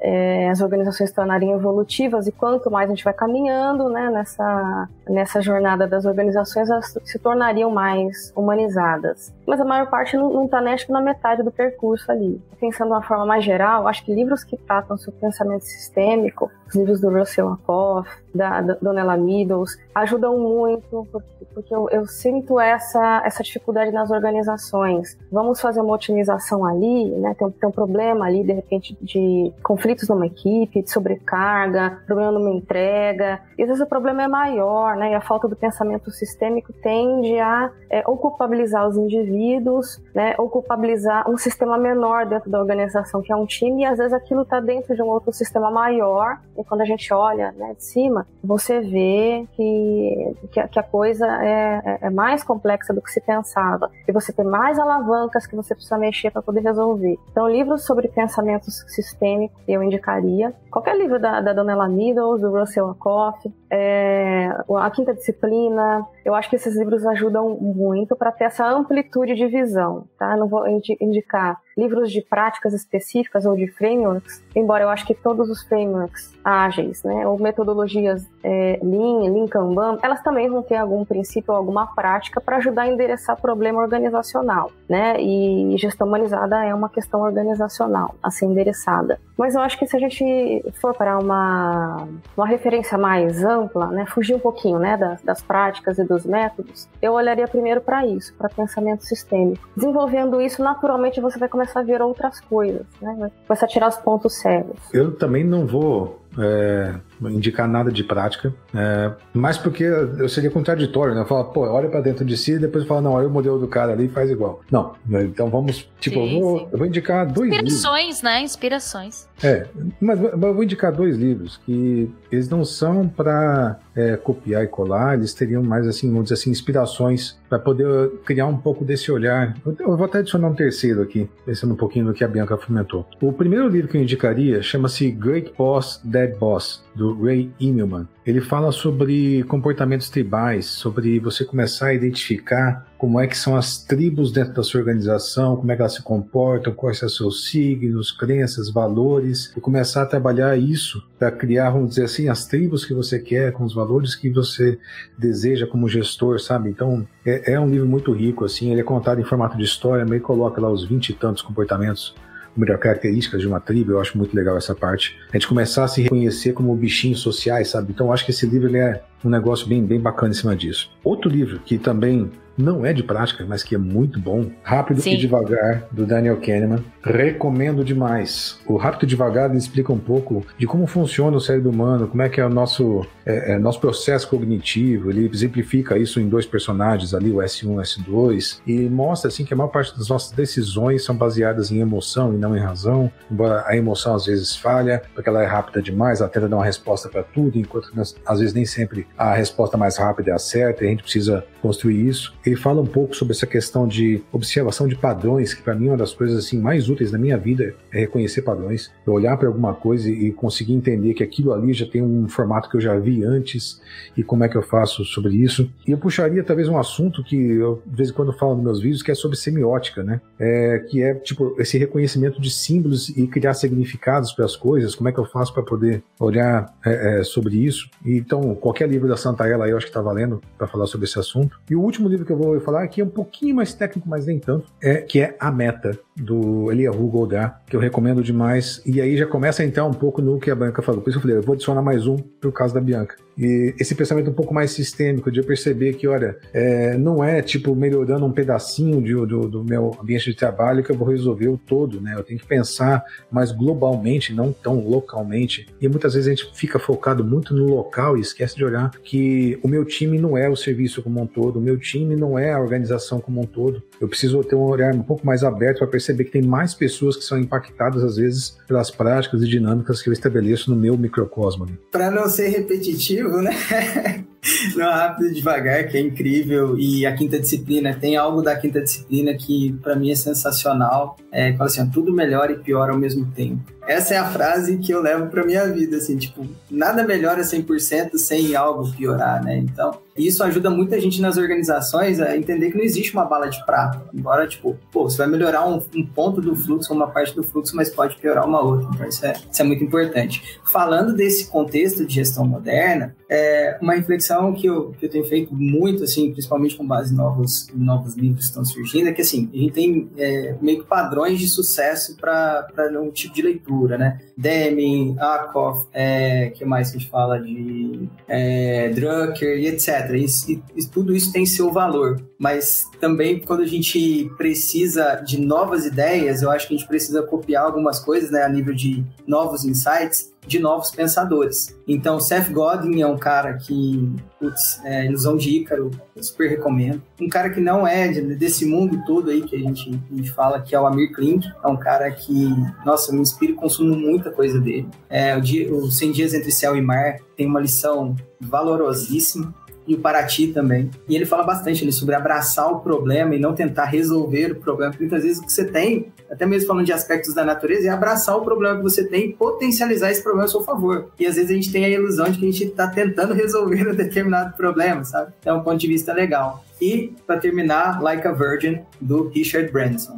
[0.00, 5.40] é, as organizações tornarem evolutivas e quanto mais a gente vai caminhando né, nessa, nessa
[5.40, 9.32] jornada das organizações, elas se tornariam mais humanizadas.
[9.46, 12.40] Mas a maior parte não está nem acho que na metade do percurso ali.
[12.60, 16.74] Pensando de uma forma mais geral, acho que livros que tratam sobre pensamento sistêmico, os
[16.74, 23.22] livros do Russell Lakoff, da, Donella Meadows, ajudam muito, porque, porque eu, eu, sinto essa,
[23.24, 25.18] essa dificuldade nas organizações.
[25.32, 27.34] Vamos fazer uma otimização ali, né?
[27.36, 29.52] Tem, tem um problema ali, de repente, de
[29.90, 33.40] conflitos numa equipe, de sobrecarga, problema numa entrega.
[33.58, 35.12] E às vezes o problema é maior, né?
[35.12, 40.34] E a falta do pensamento sistêmico tende a é, ou culpabilizar os indivíduos, né?
[40.38, 44.12] Ou culpabilizar um sistema menor dentro da organização, que é um time, e às vezes
[44.12, 46.38] aquilo está dentro de um outro sistema maior.
[46.56, 51.26] E quando a gente olha né, de cima, você vê que, que, que a coisa
[51.26, 53.90] é, é, é, mais complexa do que se pensava.
[54.06, 57.18] E você tem mais alavancas que você precisa mexer para poder resolver.
[57.30, 60.54] Então, livros sobre pensamento sistêmico eu indicaria.
[60.70, 61.52] Qualquer livro da, da
[61.88, 68.14] Meadows, do Russell Ackoff, é, A Quinta Disciplina, eu acho que esses livros ajudam muito
[68.16, 70.04] para ter essa amplitude de visão.
[70.18, 70.36] Tá?
[70.36, 70.66] Não vou
[71.00, 76.32] indicar livros de práticas específicas ou de frameworks, embora eu acho que todos os frameworks
[76.44, 81.56] ágeis, né, ou metodologias é, Lean, Lean Kanban, elas também vão ter algum princípio ou
[81.56, 87.20] alguma prática para ajudar a endereçar problema organizacional, né, e gestão humanizada é uma questão
[87.20, 89.18] organizacional a ser endereçada.
[89.36, 92.06] Mas eu acho que se a gente for para uma,
[92.36, 96.88] uma referência mais ampla, né, fugir um pouquinho, né, das, das práticas e dos métodos,
[97.00, 99.66] eu olharia primeiro para isso, para pensamento sistêmico.
[99.76, 103.88] Desenvolvendo isso, naturalmente você vai começar a ver outras coisas, né, vai começar a tirar
[103.88, 104.76] os pontos cegos.
[104.92, 106.94] Eu também não vou é,
[107.28, 111.24] indicar nada de prática, é, mas porque eu seria contraditório, né?
[111.24, 113.68] Falar, pô, olha para dentro de si e depois fala, não, olha o modelo do
[113.68, 114.60] cara ali e faz igual.
[114.70, 115.24] Não, né?
[115.24, 118.22] então vamos, tipo, sim, eu, vou, eu, vou, indicar dois Inspirações, livros.
[118.22, 118.42] né?
[118.42, 119.28] Inspirações.
[119.42, 119.66] É,
[120.00, 125.14] mas eu vou indicar dois livros que eles não são para é, copiar e colar,
[125.14, 129.56] eles teriam mais, assim, vamos dizer assim, inspirações para poder criar um pouco desse olhar.
[129.64, 133.06] Eu vou até adicionar um terceiro aqui, pensando um pouquinho no que a Bianca fomentou.
[133.20, 138.06] O primeiro livro que eu indicaria chama-se Great Boss, Dead Boss, do do Ray Immelman.
[138.24, 143.82] Ele fala sobre comportamentos tribais, sobre você começar a identificar como é que são as
[143.82, 148.12] tribos dentro da sua organização, como é que elas se comportam, quais são seus signos,
[148.12, 152.92] crenças, valores, e começar a trabalhar isso para criar, vamos dizer assim, as tribos que
[152.92, 154.78] você quer, com os valores que você
[155.18, 156.68] deseja como gestor, sabe?
[156.68, 160.04] Então, é, é um livro muito rico, assim, ele é contado em formato de história,
[160.04, 162.14] meio coloca lá os 20 e tantos comportamentos
[162.56, 165.18] melhor, características de uma tribo, eu acho muito legal essa parte.
[165.30, 167.92] A gente começar a se reconhecer como bichinhos sociais, sabe?
[167.92, 170.90] Então acho que esse livro é um negócio bem, bem bacana em cima disso.
[171.04, 172.30] Outro livro que também
[172.60, 174.50] não é de prática, mas que é muito bom.
[174.62, 175.14] Rápido Sim.
[175.14, 176.84] e Devagar, do Daniel Kahneman.
[177.02, 178.58] Recomendo demais.
[178.66, 182.28] O Rápido e Devagar explica um pouco de como funciona o cérebro humano, como é
[182.28, 185.10] que é o nosso, é, é, nosso processo cognitivo.
[185.10, 189.44] Ele exemplifica isso em dois personagens ali, o S1 e o S2, e mostra assim
[189.44, 193.10] que a maior parte das nossas decisões são baseadas em emoção e não em razão.
[193.30, 196.64] Embora a emoção às vezes falha, porque ela é rápida demais, ela tenta dar uma
[196.64, 197.90] resposta para tudo, enquanto
[198.26, 201.44] às vezes nem sempre a resposta mais rápida é a certa, e a gente precisa
[201.62, 202.34] construir isso.
[202.50, 205.90] Ele fala um pouco sobre essa questão de observação de padrões, que para mim é
[205.90, 209.46] uma das coisas assim mais úteis na minha vida é reconhecer padrões, eu olhar para
[209.46, 212.98] alguma coisa e conseguir entender que aquilo ali já tem um formato que eu já
[212.98, 213.80] vi antes
[214.16, 215.70] e como é que eu faço sobre isso.
[215.86, 218.80] E eu puxaria talvez um assunto que eu de vez em quando falo nos meus
[218.80, 220.20] vídeos, que é sobre semiótica, né?
[220.36, 225.08] É, que é tipo esse reconhecimento de símbolos e criar significados para as coisas, como
[225.08, 227.88] é que eu faço para poder olhar é, é, sobre isso.
[228.04, 231.06] E, então, qualquer livro da Santaella aí eu acho que está valendo para falar sobre
[231.06, 231.60] esse assunto.
[231.70, 234.26] E o último livro que eu vou falar aqui é um pouquinho mais técnico, mas
[234.26, 238.82] nem tanto, é que é A Meta, do Eliahu Goldar, que eu recomendo demais.
[238.84, 241.00] E aí já começa a entrar um pouco no que a Bianca falou.
[241.00, 243.16] Por isso eu falei, eu vou adicionar mais um por causa da Bianca.
[243.40, 247.40] E esse pensamento um pouco mais sistêmico, de eu perceber que, olha, é, não é
[247.40, 251.48] tipo melhorando um pedacinho de, do, do, meu ambiente de trabalho que eu vou resolver
[251.48, 252.14] o todo, né?
[252.14, 255.66] Eu tenho que pensar mais globalmente, não tão localmente.
[255.80, 259.58] E muitas vezes a gente fica focado muito no local e esquece de olhar que
[259.62, 262.52] o meu time não é o serviço como um todo, o meu time não é
[262.52, 263.82] a organização como um todo.
[263.98, 267.16] Eu preciso ter um olhar um pouco mais aberto para perceber que tem mais pessoas
[267.16, 271.66] que são impactadas, às vezes, pelas práticas e dinâmicas que eu estabeleço no meu microcosmo.
[271.90, 274.24] Para não ser repetitivo, né?
[274.74, 279.34] no Rápido Devagar, que é incrível, e a quinta disciplina, tem algo da quinta disciplina
[279.34, 281.16] que para mim é sensacional.
[281.32, 283.62] É, fala assim, tudo melhora e piora ao mesmo tempo.
[283.86, 288.16] Essa é a frase que eu levo para minha vida, assim, tipo, nada melhora 100%
[288.18, 289.58] sem algo piorar, né?
[289.58, 293.64] Então, isso ajuda muita gente nas organizações a entender que não existe uma bala de
[293.66, 294.00] prata.
[294.14, 297.74] Embora, tipo, pô, você vai melhorar um, um ponto do fluxo, uma parte do fluxo,
[297.74, 298.88] mas pode piorar uma outra.
[298.94, 300.60] Então, isso é, isso é muito importante.
[300.64, 305.54] Falando desse contexto de gestão moderna, é uma reflexão que eu, que eu tenho feito
[305.54, 309.50] muito, assim, principalmente com base em novos, novos livros que estão surgindo, é que, assim,
[309.52, 312.68] a gente tem é, meio que padrões de sucesso para
[313.00, 314.20] um tipo de leitura, né?
[314.36, 320.10] Deming, Akoff, é, que mais que a gente fala de é, Drucker e etc.
[320.14, 325.84] E, e, tudo isso tem seu valor, mas também quando a gente precisa de novas
[325.84, 329.64] ideias, eu acho que a gente precisa copiar algumas coisas, né, a nível de novos
[329.64, 331.76] insights, de novos pensadores.
[331.86, 337.02] Então, Seth Godin é um cara que, putz, é, Ilusão de Ícaro, super recomendo.
[337.20, 340.60] Um cara que não é desse mundo todo aí que a gente, a gente fala,
[340.60, 342.48] que é o Amir Klink, é um cara que,
[342.84, 344.88] nossa, me inspira e consumo muita coisa dele.
[345.08, 349.54] É, o, dia, o 100 Dias Entre Céu e Mar tem uma lição valorosíssima
[349.90, 350.88] e o Paraty também.
[351.08, 354.92] E ele fala bastante ali sobre abraçar o problema e não tentar resolver o problema.
[354.92, 357.90] Porque muitas vezes o que você tem, até mesmo falando de aspectos da natureza, é
[357.90, 361.10] abraçar o problema que você tem e potencializar esse problema a seu favor.
[361.18, 363.88] E às vezes a gente tem a ilusão de que a gente está tentando resolver
[363.88, 365.32] um determinado problema, sabe?
[365.40, 366.64] Então é um ponto de vista legal.
[366.80, 370.16] E, para terminar, Like a Virgin, do Richard Branson.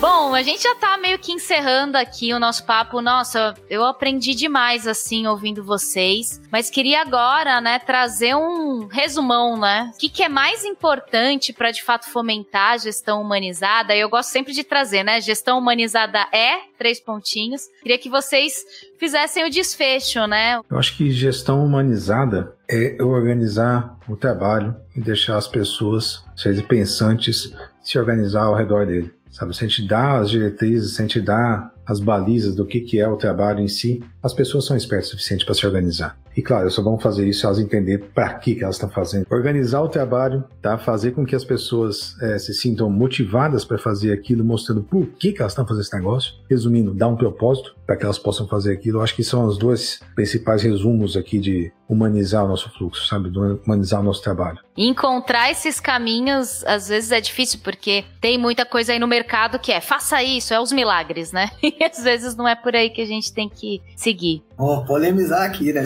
[0.00, 3.02] Bom, a gente já tá meio que encerrando aqui o nosso papo.
[3.02, 9.90] Nossa, eu aprendi demais assim ouvindo vocês, mas queria agora, né, trazer um resumão, né?
[9.92, 13.96] O que, que é mais importante para de fato fomentar a gestão humanizada?
[13.96, 15.20] Eu gosto sempre de trazer, né?
[15.20, 17.62] Gestão humanizada é três pontinhos.
[17.82, 18.64] Queria que vocês
[19.00, 20.60] fizessem o desfecho, né?
[20.70, 27.52] Eu acho que gestão humanizada é organizar o trabalho e deixar as pessoas, seres pensantes,
[27.82, 29.17] se organizar ao redor dele.
[29.38, 32.80] Sabe, se a gente dá as diretrizes, se a gente dá as balizas do que,
[32.80, 36.18] que é o trabalho em si, as pessoas são espertas o suficiente para se organizar.
[36.36, 39.26] E claro, só vão fazer isso se elas entenderem para que, que elas estão fazendo.
[39.30, 40.76] Organizar o trabalho, tá?
[40.76, 45.30] fazer com que as pessoas é, se sintam motivadas para fazer aquilo, mostrando por que,
[45.30, 46.34] que elas estão fazendo esse negócio.
[46.50, 48.98] Resumindo, dar um propósito para que elas possam fazer aquilo.
[48.98, 53.30] Eu acho que são os dois principais resumos aqui de, humanizar o nosso fluxo, sabe?
[53.66, 54.58] Humanizar o nosso trabalho.
[54.80, 59.72] Encontrar esses caminhos, às vezes é difícil, porque tem muita coisa aí no mercado que
[59.72, 61.50] é faça isso, é os milagres, né?
[61.78, 64.42] E às vezes não é por aí que a gente tem que seguir.
[64.56, 65.82] Oh, polemizar aqui, né?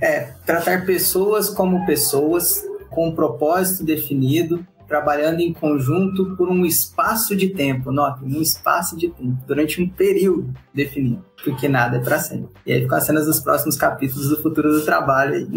[0.00, 7.34] É, tratar pessoas como pessoas, com um propósito definido, trabalhando em conjunto por um espaço
[7.34, 12.18] de tempo, note, um espaço de tempo, durante um período definido, porque nada é para
[12.18, 12.50] sempre.
[12.66, 15.48] E aí ficam as cenas dos próximos capítulos do futuro do trabalho.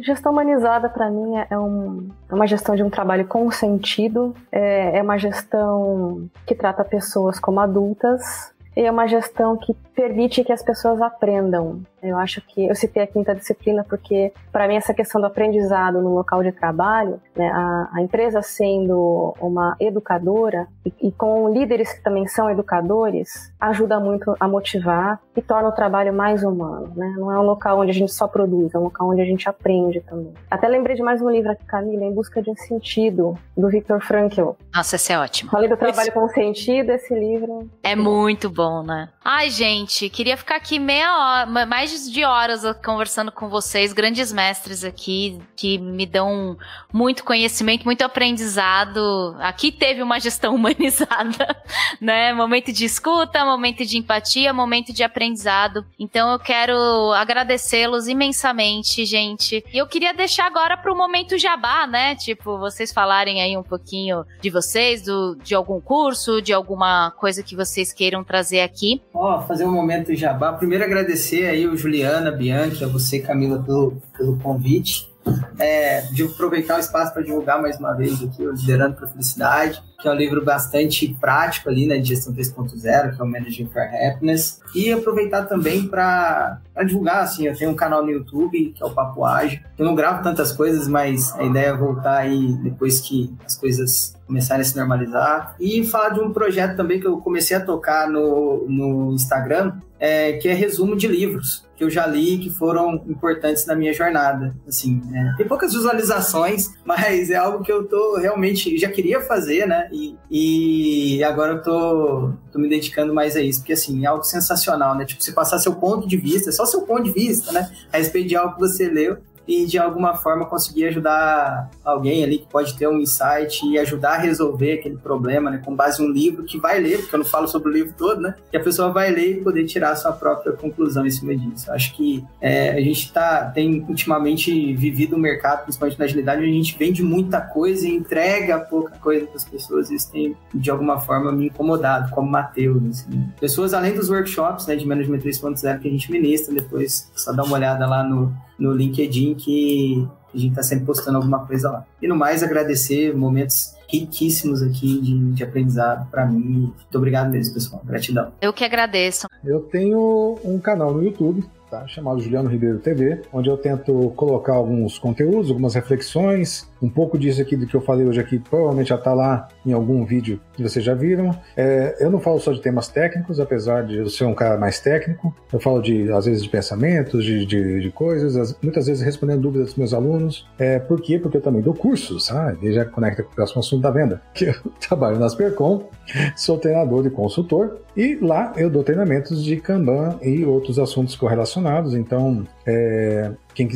[0.00, 4.96] Gestão humanizada, para mim, é, um, é, uma gestão de um trabalho com sentido, é,
[4.96, 10.52] é uma gestão que trata pessoas como adultas, e é uma gestão que permite que
[10.52, 11.82] as pessoas aprendam.
[12.02, 16.02] Eu acho que eu citei a quinta disciplina porque, para mim, essa questão do aprendizado
[16.02, 21.92] no local de trabalho, né, a, a, empresa sendo uma educadora e, e, com líderes
[21.92, 26.92] que também são educadores, ajuda muito a motivar e torna o trabalho mais humano.
[26.96, 27.14] Né?
[27.16, 29.48] Não é um local onde a gente só produz, é um local onde a gente
[29.48, 30.34] aprende também.
[30.50, 34.02] Até lembrei de mais um livro aqui, Camila, Em Busca de um Sentido, do Victor
[34.02, 34.50] Frankl.
[34.74, 35.50] Nossa, esse é ótimo.
[35.50, 37.70] Falei do trabalho com sentido, esse livro.
[37.82, 39.08] É muito bom, né?
[39.24, 44.84] Ai, gente, queria ficar aqui meia hora, mais de horas conversando com vocês, grandes mestres
[44.84, 46.56] aqui, que me dão
[46.92, 49.36] muito conhecimento, muito aprendizado.
[49.38, 51.56] Aqui teve uma gestão humanizada,
[52.00, 52.32] né?
[52.32, 55.84] Momento de escuta, momento de empatia, momento de aprendizado.
[55.98, 59.64] Então eu quero agradecê-los imensamente, gente.
[59.72, 62.14] E eu queria deixar agora para o momento jabá, né?
[62.16, 67.42] Tipo, vocês falarem aí um pouquinho de vocês, do, de algum curso, de alguma coisa
[67.42, 69.02] que vocês queiram trazer aqui.
[69.12, 70.52] Ó, oh, fazer um momento jabá.
[70.52, 75.10] Primeiro agradecer aí o Juliana, Bianchi, a você, Camila, pelo, pelo convite.
[75.56, 79.08] É, de aproveitar o espaço para divulgar mais uma vez aqui o Liderando para a
[79.08, 83.26] Felicidade, que é um livro bastante prático ali, né, de gestão 3.0, que é o
[83.26, 88.72] Managing for Happiness, e aproveitar também para divulgar, assim, eu tenho um canal no YouTube,
[88.74, 92.16] que é o Papo Ágil, eu não gravo tantas coisas, mas a ideia é voltar
[92.16, 96.98] aí depois que as coisas começarem a se normalizar, e falar de um projeto também
[96.98, 101.84] que eu comecei a tocar no, no Instagram, é, que é resumo de livros que
[101.84, 104.52] eu já li que foram importantes na minha jornada.
[104.66, 109.64] Assim, é, tem poucas visualizações, mas é algo que eu tô realmente já queria fazer,
[109.64, 109.88] né?
[109.92, 114.24] E, e agora eu tô, tô me dedicando mais a isso, porque assim, é algo
[114.24, 115.04] sensacional, né?
[115.04, 117.70] Tipo, você passar seu ponto de vista, só seu ponto de vista, né?
[117.92, 122.38] A respeito de algo que você leu e de alguma forma conseguir ajudar alguém ali
[122.38, 126.06] que pode ter um insight e ajudar a resolver aquele problema, né, com base em
[126.06, 128.56] um livro que vai ler, porque eu não falo sobre o livro todo, né, que
[128.56, 131.70] a pessoa vai ler e poder tirar a sua própria conclusão em cima disso.
[131.72, 136.50] Acho que é, a gente tá, tem ultimamente vivido um mercado, principalmente na agilidade, onde
[136.50, 140.70] a gente vende muita coisa e entrega pouca coisa para as pessoas, isso tem, de
[140.70, 142.82] alguma forma, me incomodado, como Matheus.
[142.90, 143.28] Assim.
[143.40, 147.42] Pessoas, além dos workshops né, de Management 3.0 que a gente ministra, depois só dá
[147.42, 151.86] uma olhada lá no no LinkedIn que a gente está sempre postando alguma coisa lá.
[152.00, 156.72] E no mais, agradecer momentos riquíssimos aqui de, de aprendizado para mim.
[156.74, 157.82] Muito obrigado mesmo, pessoal.
[157.84, 158.32] Gratidão.
[158.40, 159.26] Eu que agradeço.
[159.44, 161.88] Eu tenho um canal no YouTube Tá?
[161.88, 167.40] chamado Juliano Ribeiro TV, onde eu tento colocar alguns conteúdos, algumas reflexões, um pouco disso
[167.40, 170.62] aqui do que eu falei hoje aqui, provavelmente já está lá em algum vídeo que
[170.62, 171.30] vocês já viram.
[171.56, 174.80] É, eu não falo só de temas técnicos, apesar de eu ser um cara mais
[174.80, 175.34] técnico.
[175.52, 179.68] Eu falo de, às vezes, de pensamentos, de, de, de coisas, muitas vezes respondendo dúvidas
[179.68, 180.48] dos meus alunos.
[180.58, 181.18] É, por quê?
[181.18, 182.66] Porque eu também dou cursos, sabe?
[182.66, 184.20] E já conecta com o próximo assunto da venda.
[184.42, 185.88] Que eu trabalho na Aspercom,
[186.34, 191.94] sou treinador e consultor, e lá eu dou treinamentos de Kanban e outros assuntos correlacionados.
[191.94, 193.68] Então, é, quem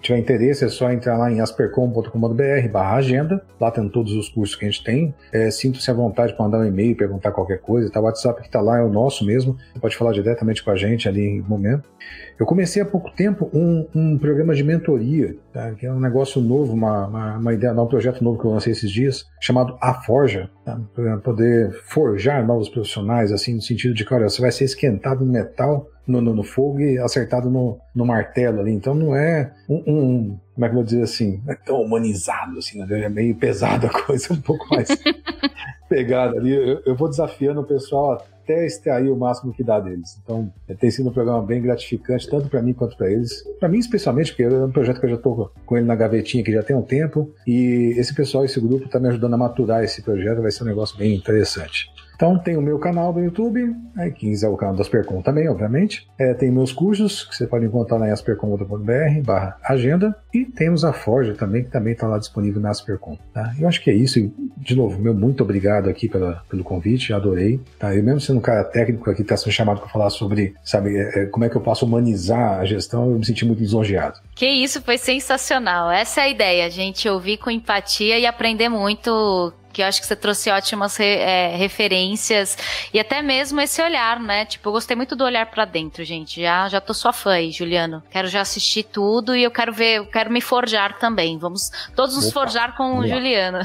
[0.00, 3.44] tiver interesse é só entrar lá em aspercom.com.br barra agenda.
[3.60, 5.14] Lá tem todos os cursos que a gente tem.
[5.32, 7.90] É, Sinta-se à vontade para mandar um e-mail, perguntar qualquer coisa.
[7.90, 9.56] Tá, o WhatsApp que está lá é o nosso mesmo.
[9.72, 11.88] Você pode falar diretamente com a gente ali no momento.
[12.38, 16.40] Eu comecei há pouco tempo um, um programa de mentoria, tá, que é um negócio
[16.40, 19.94] novo, uma, uma, uma, ideia, um projeto novo que eu lancei esses dias, chamado A
[19.94, 24.50] Forja, tá, para poder forjar novos profissionais, assim, no sentido de que, olha, você vai
[24.50, 28.72] ser esquentado no metal no, no, no, fogo e acertado no, no martelo ali.
[28.72, 31.80] Então não é um, um, como é que eu vou dizer assim, não é tão
[31.80, 33.04] humanizado assim, né?
[33.04, 34.88] é meio pesada a coisa, um pouco mais
[35.88, 36.52] pegada ali.
[36.54, 40.20] Eu, eu, vou desafiando o pessoal até extrair o máximo que dá deles.
[40.22, 43.42] Então tem sido um programa bem gratificante, tanto para mim quanto para eles.
[43.58, 46.44] Para mim especialmente, porque é um projeto que eu já estou com ele na gavetinha
[46.44, 49.82] que já tem um tempo e esse pessoal, esse grupo está me ajudando a maturar
[49.82, 51.86] esse projeto, vai ser um negócio bem interessante.
[52.14, 55.48] Então tem o meu canal do YouTube, aí quem quiser o canal da Aspercom também,
[55.48, 56.08] obviamente.
[56.18, 60.14] É, tem meus cursos, que você pode encontrar na aspercom.br barra agenda.
[60.32, 63.16] E temos a Forja também, que também está lá disponível na Aspercom.
[63.32, 63.52] Tá?
[63.58, 64.32] Eu acho que é isso.
[64.58, 67.60] De novo, meu muito obrigado aqui pela, pelo convite, adorei.
[67.78, 67.94] Tá?
[67.94, 71.22] Eu mesmo sendo um cara técnico aqui, está sendo chamado para falar sobre, sabe, é,
[71.22, 74.18] é, como é que eu posso humanizar a gestão, eu me senti muito lisonjeado.
[74.34, 75.90] Que isso, foi sensacional.
[75.90, 80.00] Essa é a ideia, a gente ouvir com empatia e aprender muito que eu acho
[80.00, 82.56] que você trouxe ótimas re, é, referências
[82.94, 84.44] e até mesmo esse olhar, né?
[84.44, 86.40] Tipo, eu gostei muito do olhar para dentro, gente.
[86.40, 88.00] Já, já tô sua fã aí, Juliano.
[88.08, 91.36] Quero já assistir tudo e eu quero ver, eu quero me forjar também.
[91.36, 93.58] Vamos todos nos Opa, forjar com o Juliano.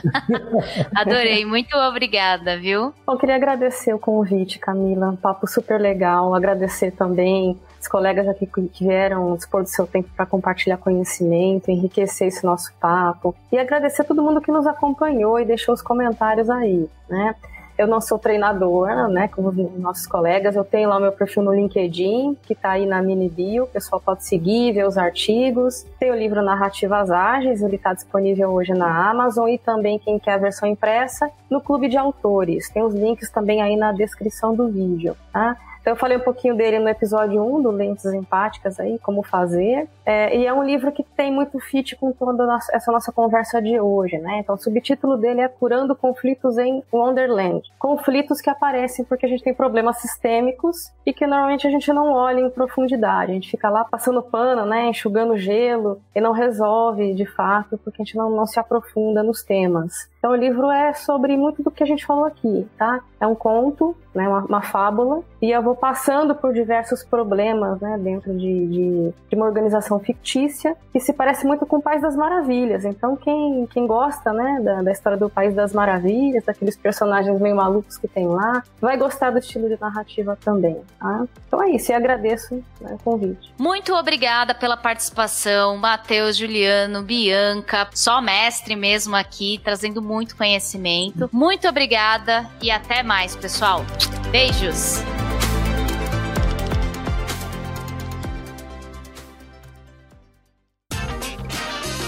[0.96, 2.92] Adorei, muito obrigada, viu?
[3.08, 5.10] Eu queria agradecer o convite, Camila.
[5.10, 6.34] Um papo super legal.
[6.34, 12.28] Agradecer também os colegas aqui que vieram dispor do seu tempo para compartilhar conhecimento, enriquecer
[12.28, 16.50] esse nosso papo e agradecer a todo mundo que nos acompanhou e deixou os comentários
[16.50, 17.36] aí, né?
[17.78, 21.42] Eu não sou treinadora, né, como os nossos colegas, eu tenho lá o meu perfil
[21.44, 25.86] no LinkedIn, que está aí na mini bio, o pessoal pode seguir, ver os artigos.
[25.98, 30.34] Tem o livro Narrativas Ágeis, ele está disponível hoje na Amazon e também quem quer
[30.34, 32.70] a versão impressa no Clube de Autores.
[32.70, 35.56] Tem os links também aí na descrição do vídeo, tá?
[35.82, 39.88] Então, eu falei um pouquinho dele no episódio 1 do Lentes Empáticas aí, como fazer.
[40.06, 43.62] É, e é um livro que tem muito fit com toda nossa, essa nossa conversa
[43.62, 44.40] de hoje, né?
[44.40, 47.62] Então, o subtítulo dele é Curando Conflitos em Wonderland.
[47.78, 52.12] Conflitos que aparecem porque a gente tem problemas sistêmicos e que normalmente a gente não
[52.12, 53.32] olha em profundidade.
[53.32, 54.88] A gente fica lá passando pano, né?
[54.88, 59.44] Enxugando gelo e não resolve de fato porque a gente não, não se aprofunda nos
[59.44, 60.10] temas.
[60.20, 63.00] Então, o livro é sobre muito do que a gente falou aqui, tá?
[63.22, 67.98] É um conto, né, uma, uma fábula, e eu vou passando por diversos problemas, né,
[67.98, 72.18] dentro de, de, de, uma organização fictícia que se parece muito com o País das
[72.18, 72.84] Maravilhas.
[72.84, 77.56] Então, quem, quem gosta, né, da, da história do País das Maravilhas, daqueles personagens meio
[77.56, 81.26] malucos que tem lá, vai gostar do estilo de narrativa também, tá?
[81.48, 83.54] Então é isso, e agradeço né, o convite.
[83.58, 91.30] Muito obrigada pela participação, Matheus, Juliano, Bianca, só mestre mesmo aqui, trazendo muito conhecimento.
[91.32, 93.86] Muito obrigada e até mais, pessoal.
[94.32, 95.04] Beijos!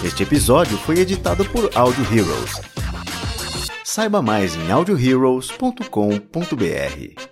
[0.03, 2.59] Este episódio foi editado por Audio Heroes.
[3.83, 7.30] Saiba mais em audioheroes.com.br.